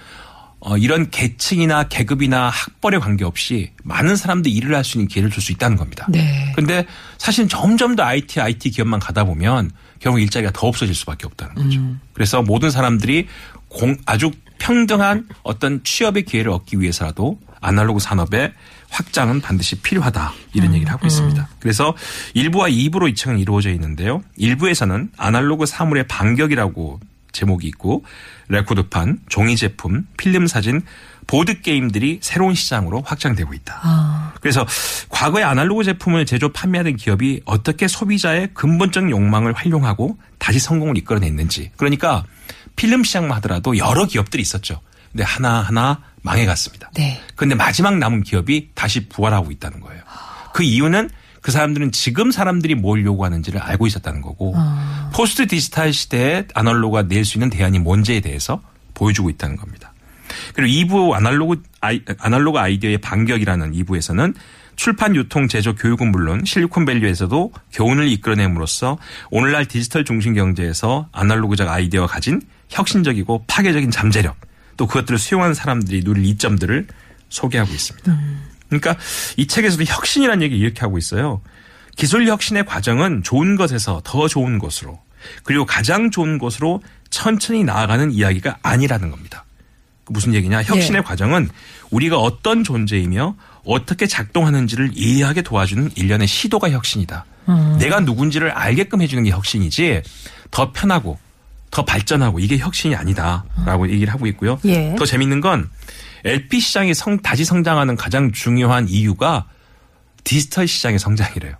어, 0.64 0.76
이런 0.76 1.10
계층이나 1.10 1.84
계급이나 1.88 2.48
학벌에 2.48 2.98
관계없이 2.98 3.72
많은 3.82 4.14
사람들이 4.14 4.54
일을 4.54 4.76
할 4.76 4.84
수 4.84 4.96
있는 4.96 5.08
기회를 5.08 5.28
줄 5.30 5.42
수 5.42 5.50
있다는 5.50 5.76
겁니다. 5.76 6.06
네. 6.08 6.52
근데 6.54 6.86
사실 7.18 7.48
점점 7.48 7.96
더 7.96 8.04
IT, 8.04 8.40
IT 8.40 8.70
기업만 8.70 9.00
가다 9.00 9.24
보면 9.24 9.72
결국 9.98 10.20
일자리가 10.20 10.52
더 10.52 10.68
없어질 10.68 10.94
수밖에 10.94 11.26
없다는 11.26 11.54
거죠. 11.56 11.80
그래서 12.12 12.42
모든 12.42 12.70
사람들이 12.70 13.26
공, 13.68 13.96
아주 14.06 14.30
평등한 14.58 15.26
어떤 15.42 15.82
취업의 15.82 16.24
기회를 16.24 16.52
얻기 16.52 16.80
위해서라도 16.80 17.40
아날로그 17.60 17.98
산업의 17.98 18.52
확장은 18.92 19.40
반드시 19.40 19.80
필요하다 19.80 20.32
이런 20.52 20.74
얘기를 20.74 20.92
하고 20.92 21.06
있습니다. 21.06 21.48
그래서 21.58 21.94
1부와 22.36 22.70
2부로 22.70 23.08
이 23.10 23.14
책은 23.14 23.38
이루어져 23.38 23.70
있는데요. 23.70 24.22
1부에서는 24.38 25.08
아날로그 25.16 25.66
사물의 25.66 26.06
반격이라고 26.08 27.00
제목이 27.32 27.66
있고 27.68 28.04
레코드판, 28.48 29.20
종이 29.28 29.56
제품, 29.56 30.06
필름 30.18 30.46
사진, 30.46 30.82
보드 31.26 31.62
게임들이 31.62 32.18
새로운 32.20 32.54
시장으로 32.54 33.02
확장되고 33.06 33.54
있다. 33.54 33.80
아. 33.82 34.32
그래서 34.40 34.66
과거에 35.08 35.42
아날로그 35.42 35.84
제품을 35.84 36.26
제조 36.26 36.50
판매하던 36.52 36.96
기업이 36.96 37.40
어떻게 37.46 37.88
소비자의 37.88 38.50
근본적 38.52 39.10
욕망을 39.10 39.54
활용하고 39.54 40.18
다시 40.38 40.58
성공을 40.58 40.98
이끌어냈는지. 40.98 41.70
그러니까 41.76 42.24
필름 42.76 43.04
시장만 43.04 43.36
하더라도 43.38 43.78
여러 43.78 44.04
기업들이 44.06 44.42
있었죠. 44.42 44.80
근데 45.12 45.24
하나하나 45.24 46.00
망해갔습니다. 46.22 46.90
네. 46.94 47.20
근데 47.36 47.54
마지막 47.54 47.98
남은 47.98 48.22
기업이 48.22 48.70
다시 48.74 49.08
부활하고 49.08 49.50
있다는 49.50 49.80
거예요. 49.80 50.02
그 50.54 50.62
이유는 50.62 51.10
그 51.40 51.50
사람들은 51.50 51.90
지금 51.92 52.30
사람들이 52.30 52.76
뭘 52.76 53.04
요구하는지를 53.04 53.60
알고 53.60 53.86
있었다는 53.88 54.20
거고 54.22 54.54
포스트 55.12 55.46
디지털 55.46 55.92
시대에 55.92 56.46
아날로그가 56.54 57.02
낼 57.04 57.24
수 57.24 57.38
있는 57.38 57.50
대안이 57.50 57.80
뭔지에 57.80 58.20
대해서 58.20 58.62
보여주고 58.94 59.28
있다는 59.30 59.56
겁니다. 59.56 59.92
그리고 60.54 60.94
2부 60.94 61.12
아날로그 61.14 61.62
아이, 61.80 62.00
아날로그 62.18 62.58
아이디어의 62.58 62.98
반격이라는 62.98 63.72
2부에서는 63.72 64.34
출판, 64.76 65.14
유통, 65.16 65.48
제조, 65.48 65.74
교육은 65.74 66.10
물론 66.12 66.44
실리콘밸리에서도 66.44 67.52
교훈을 67.72 68.08
이끌어냄으로써 68.08 68.98
오늘날 69.30 69.66
디지털 69.66 70.04
중심 70.04 70.34
경제에서 70.34 71.08
아날로그적 71.12 71.68
아이디어가 71.68 72.06
가진 72.06 72.40
혁신적이고 72.70 73.44
파괴적인 73.48 73.90
잠재력 73.90 74.36
또 74.76 74.86
그것들을 74.86 75.18
수용하는 75.18 75.54
사람들이 75.54 76.02
누릴 76.04 76.24
이점들을 76.24 76.86
소개하고 77.28 77.72
있습니다. 77.72 78.18
그러니까 78.68 78.96
이 79.36 79.46
책에서도 79.46 79.84
혁신이라는 79.84 80.42
얘기 80.42 80.56
이렇게 80.56 80.80
하고 80.80 80.98
있어요. 80.98 81.42
기술 81.96 82.26
혁신의 82.26 82.64
과정은 82.66 83.22
좋은 83.22 83.56
것에서 83.56 84.00
더 84.04 84.28
좋은 84.28 84.58
것으로 84.58 84.98
그리고 85.44 85.66
가장 85.66 86.10
좋은 86.10 86.38
것으로 86.38 86.82
천천히 87.10 87.64
나아가는 87.64 88.10
이야기가 88.10 88.58
아니라는 88.62 89.10
겁니다. 89.10 89.44
그 90.04 90.12
무슨 90.12 90.34
얘기냐? 90.34 90.62
혁신의 90.62 91.02
네. 91.02 91.06
과정은 91.06 91.48
우리가 91.90 92.18
어떤 92.18 92.64
존재이며 92.64 93.36
어떻게 93.64 94.06
작동하는지를 94.06 94.90
이해하게 94.94 95.42
도와주는 95.42 95.92
일련의 95.94 96.26
시도가 96.26 96.70
혁신이다. 96.70 97.24
음. 97.48 97.76
내가 97.78 98.00
누군지를 98.00 98.50
알게끔 98.50 99.02
해주는 99.02 99.22
게 99.24 99.30
혁신이지 99.30 100.02
더 100.50 100.72
편하고 100.72 101.18
더 101.72 101.84
발전하고 101.84 102.38
이게 102.38 102.58
혁신이 102.58 102.94
아니다라고 102.94 103.88
얘기를 103.90 104.12
하고 104.12 104.26
있고요. 104.28 104.60
예. 104.66 104.94
더 104.96 105.06
재밌는 105.06 105.40
건 105.40 105.68
LP 106.24 106.60
시장이 106.60 106.94
성, 106.94 107.18
다시 107.20 107.44
성장하는 107.44 107.96
가장 107.96 108.30
중요한 108.30 108.88
이유가 108.88 109.46
디지털 110.22 110.68
시장의 110.68 110.98
성장이래요. 111.00 111.54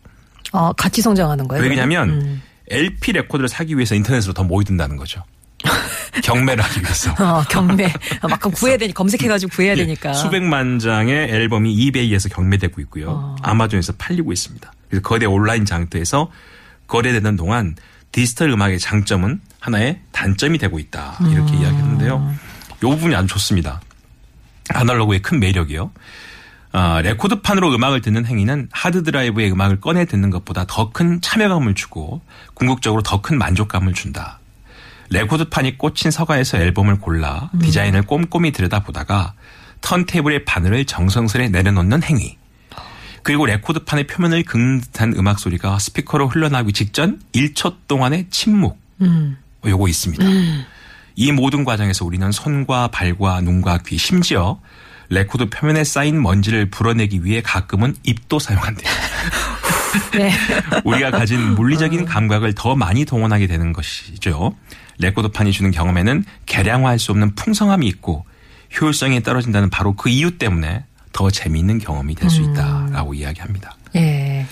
어, 0.53 0.73
같이 0.75 1.01
성장하는 1.01 1.49
거예요. 1.49 1.63
왜 1.63 1.69
그러냐면 1.69 2.11
음. 2.11 2.43
LP 2.69 3.13
레코드를 3.13 3.49
사기 3.49 3.75
위해서 3.75 3.95
인터넷으로 3.95 4.35
더 4.35 4.45
모여든다는 4.45 4.99
거죠. 4.99 5.25
경매를 6.23 6.63
하기 6.63 6.81
위해서. 6.83 7.11
어, 7.13 7.43
경매. 7.49 7.91
막 8.29 8.39
구해야 8.41 8.77
되니 8.77 8.93
검색해가지고 8.93 9.51
구해야 9.51 9.75
되니까. 9.75 10.11
예, 10.11 10.15
수백만 10.15 10.79
장의 10.79 11.31
앨범이 11.31 11.73
이베이에서 11.73 12.29
경매되고 12.29 12.83
있고요. 12.83 13.11
어. 13.11 13.37
아마존에서 13.41 13.95
팔리고 13.95 14.31
있습니다. 14.31 14.71
그래서 14.91 15.03
거대 15.03 15.25
온라인 15.25 15.65
장터에서 15.65 16.31
거래되는 16.87 17.37
동안 17.37 17.77
디지털 18.13 18.51
음악의 18.51 18.79
장점은 18.79 19.41
하나의 19.63 20.01
단점이 20.11 20.59
되고 20.59 20.79
있다. 20.81 21.19
이렇게 21.31 21.57
이야기했는데요. 21.57 22.35
이 22.79 22.81
부분이 22.81 23.15
아주 23.15 23.29
좋습니다. 23.29 23.81
아날로그의 24.71 25.23
큰 25.23 25.39
매력이요. 25.39 25.93
아, 26.73 27.01
레코드판으로 27.03 27.73
음악을 27.73 28.01
듣는 28.01 28.27
행위는 28.27 28.69
하드드라이브의 28.73 29.53
음악을 29.53 29.81
꺼내 29.81 30.05
듣는 30.05 30.31
것보다 30.31 30.65
더 30.67 30.91
큰 30.93 31.21
참여감을 31.21 31.75
주고 31.75 32.23
궁극적으로 32.55 33.03
더 33.03 33.23
큰 33.23 33.39
만족감을 33.39 33.95
준다. 33.95 34.41
레코드판이 35.11 35.79
꽂힌 35.79 36.11
서가에서 36.11 36.57
앨범을 36.59 36.99
골라 36.99 37.51
디자인을 37.61 38.03
꼼꼼히 38.03 38.51
들여다보다가 38.51 39.35
턴테이블의 39.83 40.45
바늘을 40.45 40.87
정성스레 40.87 41.51
내려놓는 41.51 42.03
행위. 42.03 42.37
그리고 43.23 43.47
레코드판의 43.47 44.07
표면을 44.09 44.43
긁는 44.43 44.81
듯한 44.81 45.15
음악 45.17 45.39
소리가 45.39 45.79
스피커로 45.79 46.29
흘러나오기 46.29 46.73
직전 46.73 47.21
1초 47.35 47.77
동안의 47.87 48.27
침묵. 48.31 48.81
음. 49.03 49.37
요거 49.67 49.89
있습니다. 49.89 50.25
이 51.15 51.33
모든 51.33 51.65
과정에서 51.65 52.05
우리는 52.05 52.31
손과 52.33 52.89
발과 52.89 53.41
눈과 53.43 53.79
귀 53.87 53.99
심지어 53.99 54.61
레코드 55.09 55.49
표면에 55.51 55.85
쌓인 55.85 56.23
먼지를 56.23 56.71
불어내기 56.71 57.25
위해 57.25 57.43
가끔은 57.43 57.95
입도 58.03 58.39
사용한대요. 58.39 58.91
네. 60.17 60.33
우리가 60.85 61.11
가진 61.11 61.55
물리적인 61.55 62.07
감각을 62.07 62.55
더 62.55 62.75
많이 62.75 63.05
동원하게 63.05 63.47
되는 63.47 63.73
것이죠. 63.75 64.57
레코드판이 64.99 65.53
주는 65.53 65.71
경험에는 65.71 66.25
계량화할 66.47 66.99
수 66.99 67.13
없는 67.13 67.35
풍성함이 67.35 67.87
있고 67.89 68.25
효율성이 68.81 69.23
떨어진다는 69.23 69.69
바로 69.69 69.95
그 69.95 70.09
이유 70.09 70.39
때문에 70.39 70.85
더 71.13 71.31
재미있는 71.31 71.79
경험이 71.79 72.15
될 72.15 72.31
수 72.31 72.41
있다라고 72.41 73.13
이야기합니다. 73.13 73.77
예. 73.97 74.47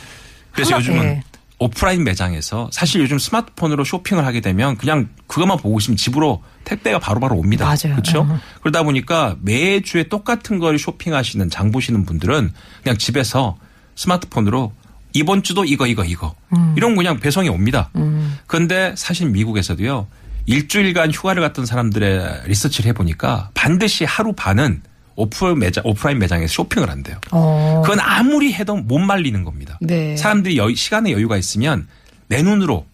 그래서 0.53 0.75
하나, 0.75 0.81
요즘은 0.81 1.05
예. 1.05 1.23
오프라인 1.61 2.05
매장에서 2.05 2.71
사실 2.73 3.03
요즘 3.03 3.19
스마트폰으로 3.19 3.85
쇼핑을 3.85 4.25
하게 4.25 4.41
되면 4.41 4.79
그냥 4.79 5.11
그것만 5.27 5.59
보고 5.59 5.79
있으면 5.79 5.99
집으로 5.99 6.43
택배가 6.65 6.99
바로바로 6.99 7.37
옵니다. 7.37 7.67
맞아요. 7.67 7.95
그렇죠? 7.97 8.23
음. 8.23 8.41
그러다 8.63 8.83
보니까 8.83 9.37
매주에 9.43 10.05
똑같은 10.05 10.59
걸 10.59 10.79
쇼핑하시는 10.79 11.51
장 11.51 11.71
보시는 11.71 12.07
분들은 12.07 12.53
그냥 12.83 12.99
집에서 12.99 13.59
스마트폰으로 13.95 14.73
이번 15.13 15.43
주도 15.43 15.65
이거 15.67 15.87
이거 15.87 16.03
이거 16.05 16.35
음. 16.57 16.75
이런 16.79 16.95
거 16.95 17.03
그냥 17.03 17.21
배송이 17.21 17.51
옵니다. 17.51 17.91
그런데 18.47 18.95
사실 18.97 19.29
미국에서도요. 19.29 20.07
일주일간 20.47 21.13
휴가를 21.13 21.43
갔던 21.43 21.67
사람들의 21.67 22.45
리서치를 22.47 22.89
해보니까 22.89 23.51
반드시 23.53 24.05
하루 24.05 24.33
반은 24.33 24.83
오프 25.21 25.45
매장, 25.55 25.85
오프라인 25.87 26.19
매장에서 26.19 26.53
쇼핑을 26.53 26.89
한대요. 26.91 27.21
어. 27.31 27.83
그건 27.85 28.01
아무리 28.01 28.53
해도 28.53 28.77
못 28.77 28.99
말리는 28.99 29.45
겁니다. 29.45 29.79
네. 29.81 30.17
사람들이 30.17 30.57
여, 30.57 30.73
시간의 30.75 31.13
여유가 31.13 31.37
있으면 31.37 31.87
내 32.29 32.43
눈으로 32.43 32.87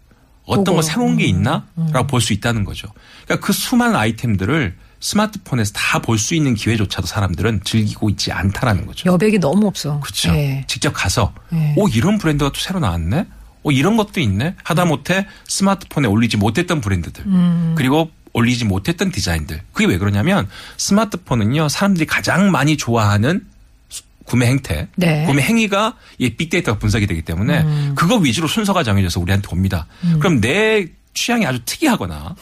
어떤 0.44 0.64
보고. 0.64 0.72
음. 0.72 0.76
거 0.76 0.82
새로운 0.82 1.16
게 1.16 1.24
있나라고 1.26 2.06
볼수 2.08 2.32
있다는 2.32 2.64
거죠. 2.64 2.88
그러니까 3.24 3.46
그 3.46 3.52
수많은 3.52 3.96
아이템들을 3.96 4.76
스마트폰에서 5.00 5.72
다 5.74 5.98
볼 6.00 6.18
수 6.18 6.34
있는 6.34 6.54
기회조차도 6.54 7.06
사람들은 7.06 7.60
즐기고 7.64 8.10
있지 8.10 8.32
않다라는 8.32 8.86
거죠. 8.86 9.10
여백이 9.12 9.38
너무 9.38 9.66
없어. 9.66 10.00
그렇죠. 10.00 10.30
예. 10.34 10.64
직접 10.66 10.92
가서 10.92 11.32
예. 11.52 11.74
오 11.76 11.86
이런 11.88 12.18
브랜드가 12.18 12.50
또 12.50 12.58
새로 12.60 12.80
나왔네. 12.80 13.26
오 13.62 13.72
이런 13.72 13.96
것도 13.96 14.20
있네. 14.20 14.54
하다못해 14.64 15.26
스마트폰에 15.48 16.06
올리지 16.06 16.36
못했던 16.38 16.80
브랜드들 16.80 17.24
음. 17.26 17.74
그리고 17.76 18.10
올리지 18.36 18.66
못했던 18.66 19.10
디자인들. 19.10 19.62
그게 19.72 19.86
왜 19.86 19.96
그러냐면 19.96 20.46
스마트폰은요 20.76 21.68
사람들이 21.70 22.04
가장 22.06 22.50
많이 22.50 22.76
좋아하는 22.76 23.46
수- 23.88 24.02
구매 24.24 24.46
행태, 24.46 24.88
네. 24.96 25.22
음. 25.22 25.26
구매 25.26 25.42
행위가 25.42 25.94
이 26.18 26.30
빅데이터가 26.36 26.78
분석이 26.78 27.06
되기 27.06 27.22
때문에 27.22 27.64
그거 27.94 28.16
위주로 28.16 28.46
순서가 28.46 28.82
정해져서 28.82 29.20
우리한테 29.20 29.48
옵니다. 29.50 29.86
그럼 30.20 30.40
내 30.42 30.86
취향이 31.14 31.46
아주 31.46 31.60
특이하거나 31.64 32.34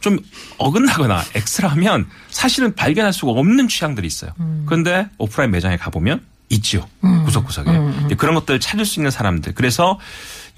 좀 0.00 0.18
어긋나거나 0.58 1.22
엑스트라하면 1.34 2.06
사실은 2.30 2.74
발견할 2.74 3.12
수가 3.12 3.32
없는 3.32 3.68
취향들이 3.68 4.06
있어요. 4.06 4.32
음. 4.40 4.64
그런데 4.66 5.06
오프라인 5.18 5.50
매장에 5.52 5.76
가보면 5.76 6.22
있죠. 6.50 6.88
음. 7.04 7.24
구석구석에. 7.24 7.70
이제 8.06 8.14
그런 8.16 8.34
것들을 8.34 8.58
찾을 8.60 8.84
수 8.84 8.98
있는 8.98 9.10
사람들. 9.12 9.54
그래서 9.54 9.98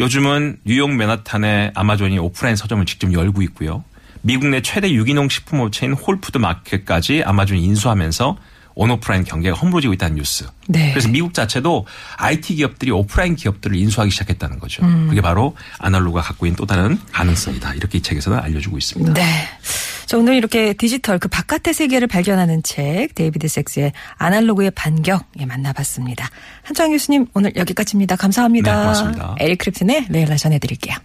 요즘은 0.00 0.58
뉴욕 0.64 0.90
맨하탄에 0.94 1.72
아마존이 1.74 2.18
오프라인 2.18 2.56
서점을 2.56 2.84
직접 2.86 3.12
열고 3.12 3.42
있고요. 3.42 3.84
미국 4.22 4.48
내 4.48 4.60
최대 4.62 4.92
유기농 4.92 5.28
식품 5.28 5.60
업체인 5.60 5.92
홀푸드 5.92 6.38
마켓까지 6.38 7.22
아마존이 7.24 7.62
인수하면서 7.62 8.36
온오프라인 8.78 9.24
경계가 9.24 9.56
허물어지고 9.56 9.92
있다는 9.94 10.16
뉴스. 10.16 10.46
네. 10.68 10.92
그래서 10.92 11.08
미국 11.08 11.34
자체도 11.34 11.84
IT 12.16 12.54
기업들이 12.54 12.92
오프라인 12.92 13.34
기업들을 13.34 13.76
인수하기 13.76 14.12
시작했다는 14.12 14.60
거죠. 14.60 14.84
음. 14.84 15.08
그게 15.08 15.20
바로 15.20 15.56
아날로그가 15.78 16.22
갖고 16.22 16.46
있는 16.46 16.56
또 16.56 16.64
다른 16.64 16.96
가능성이다. 17.10 17.74
이렇게 17.74 17.98
이 17.98 18.02
책에서는 18.02 18.38
알려주고 18.38 18.78
있습니다. 18.78 19.14
네. 19.14 19.22
자, 20.06 20.16
오늘 20.16 20.36
이렇게 20.36 20.72
디지털 20.74 21.18
그 21.18 21.28
바깥의 21.28 21.74
세계를 21.74 22.06
발견하는 22.06 22.62
책 22.62 23.14
데이비드 23.16 23.48
섹스의 23.48 23.92
아날로그의 24.16 24.70
반격 24.70 25.20
예, 25.40 25.44
만나봤습니다. 25.44 26.30
한창 26.62 26.92
교수님 26.92 27.26
오늘 27.34 27.54
여기까지입니다. 27.56 28.14
감사합니다. 28.14 28.74
네, 28.74 28.80
고맙습니다. 28.80 29.34
에릭 29.40 29.58
크립튼의 29.58 30.06
레일라 30.08 30.36
전해드릴게요. 30.36 30.96